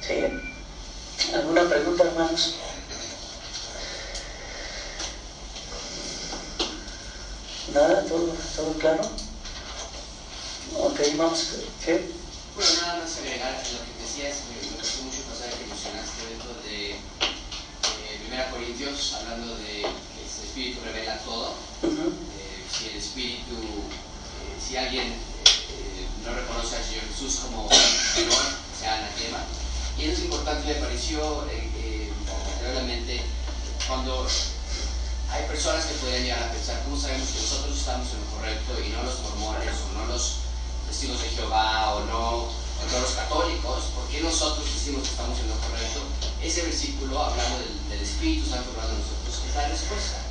[0.01, 1.33] ¿Sí?
[1.33, 2.55] ¿Alguna pregunta, hermanos?
[7.73, 8.05] ¿Nada?
[8.05, 9.01] ¿Todo, todo claro?
[10.77, 11.39] Ok, vamos.
[11.83, 11.91] ¿Sí?
[12.55, 16.53] Bueno, nada más agregar lo que decías, me, gustó mucho el pasaje que mencionaste dentro
[16.63, 19.85] de eh, 1 Corintios, hablando de
[20.55, 21.51] Espíritu revela todo.
[21.83, 28.39] eh, si el Espíritu, eh, si alguien eh, no reconoce al Señor Jesús como Señor,
[28.79, 29.43] sea anatema.
[29.99, 31.43] Y eso es importante, me pareció
[32.63, 33.19] realmente
[33.85, 34.25] cuando
[35.29, 38.79] hay personas que pueden llegar a pensar, ¿cómo sabemos que nosotros estamos en lo correcto
[38.79, 40.35] y no los mormones o no los
[40.87, 43.91] testigos de Jehová o no, no los católicos?
[43.93, 45.99] ¿Por qué nosotros decimos que estamos en lo correcto?
[46.41, 50.24] Ese versículo, hablando del, del Espíritu Santo hablando de nosotros, es la respuesta.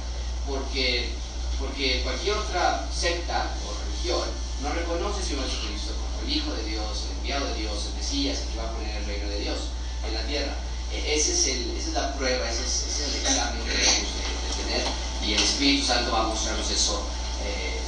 [0.47, 1.11] Porque,
[1.59, 4.29] porque cualquier otra secta o religión
[4.63, 7.95] no reconoce a Señor Jesucristo como el Hijo de Dios, el enviado de Dios, el
[7.95, 9.59] Mesías, el que va a poner el reino de Dios
[10.07, 10.55] en la tierra.
[10.93, 13.71] E, ese es el, esa es la prueba, ese es, ese es el examen que
[13.71, 14.25] debemos
[15.27, 17.03] y el Espíritu Santo va a mostrarnos eso
[17.45, 17.81] eh,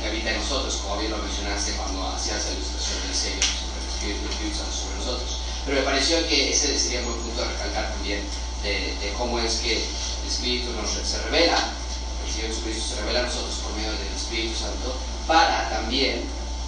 [0.00, 4.12] que habita en nosotros, como bien lo mencionaste cuando hacías la ilustración del sello sobre
[4.12, 5.38] el Espíritu, Santo sobre nosotros.
[5.64, 8.22] Pero me pareció que ese sería un buen punto de recalcar también
[8.62, 9.84] de, cómo es que
[10.28, 14.12] el Espíritu nos se revela, el Señor Jesucristo se revela a nosotros por medio del
[14.14, 14.92] Espíritu Santo
[15.26, 16.20] para también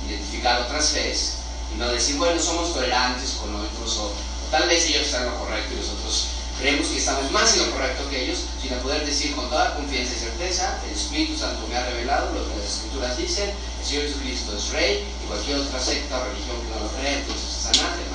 [0.08, 1.34] identificar otras fees
[1.74, 4.12] y no decir, bueno, somos tolerantes con otros o,
[4.50, 7.72] tal vez ellos están en lo correcto y nosotros creemos que estamos más en lo
[7.72, 11.76] correcto que ellos, sino poder decir con toda confianza y certeza, el Espíritu Santo me
[11.76, 15.78] ha revelado lo que las Escrituras dicen, el Señor Jesucristo es Rey, y cualquier otra
[15.78, 18.09] secta o religión que no lo cree, entonces es es,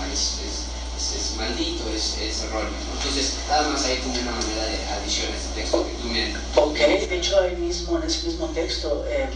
[1.36, 2.70] maldito, es, erróneo.
[2.98, 6.36] Entonces, nada más hay como una manera de adición a este texto que tú me...
[6.56, 9.30] Ok, de hecho ahí mismo, en ese mismo texto, em,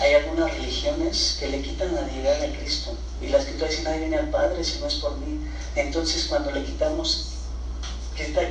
[0.00, 4.00] hay algunas religiones que le quitan la deidad a Cristo, y la Escritura dice, nadie
[4.00, 5.40] viene al Padre si no es por mí.
[5.74, 7.32] Entonces, cuando le quitamos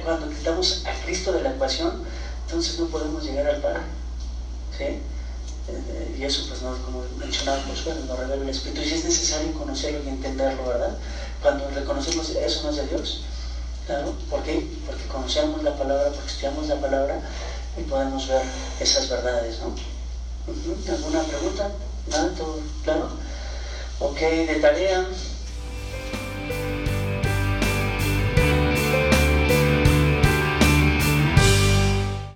[0.04, 2.04] cuando quitamos a Cristo de la ecuación,
[2.46, 3.82] entonces no podemos llegar al Padre.
[4.78, 4.84] ¿sí?
[5.68, 8.82] Eh, y eso, pues, no, como mencionábamos, bueno, nos revela el Espíritu.
[8.82, 10.98] Y es necesario conocerlo y entenderlo, ¿verdad?
[11.42, 13.22] Cuando reconocemos eso no es de Dios.
[13.86, 14.68] Claro, ¿por qué?
[14.86, 17.22] Porque conocemos la palabra, porque estudiamos la palabra
[17.78, 18.42] y podemos ver
[18.80, 19.76] esas verdades, ¿no?
[20.92, 21.72] ¿Alguna pregunta?
[22.08, 22.34] ¿Nada?
[22.36, 23.10] ¿Todo claro?
[24.00, 25.06] Ok, de tarea.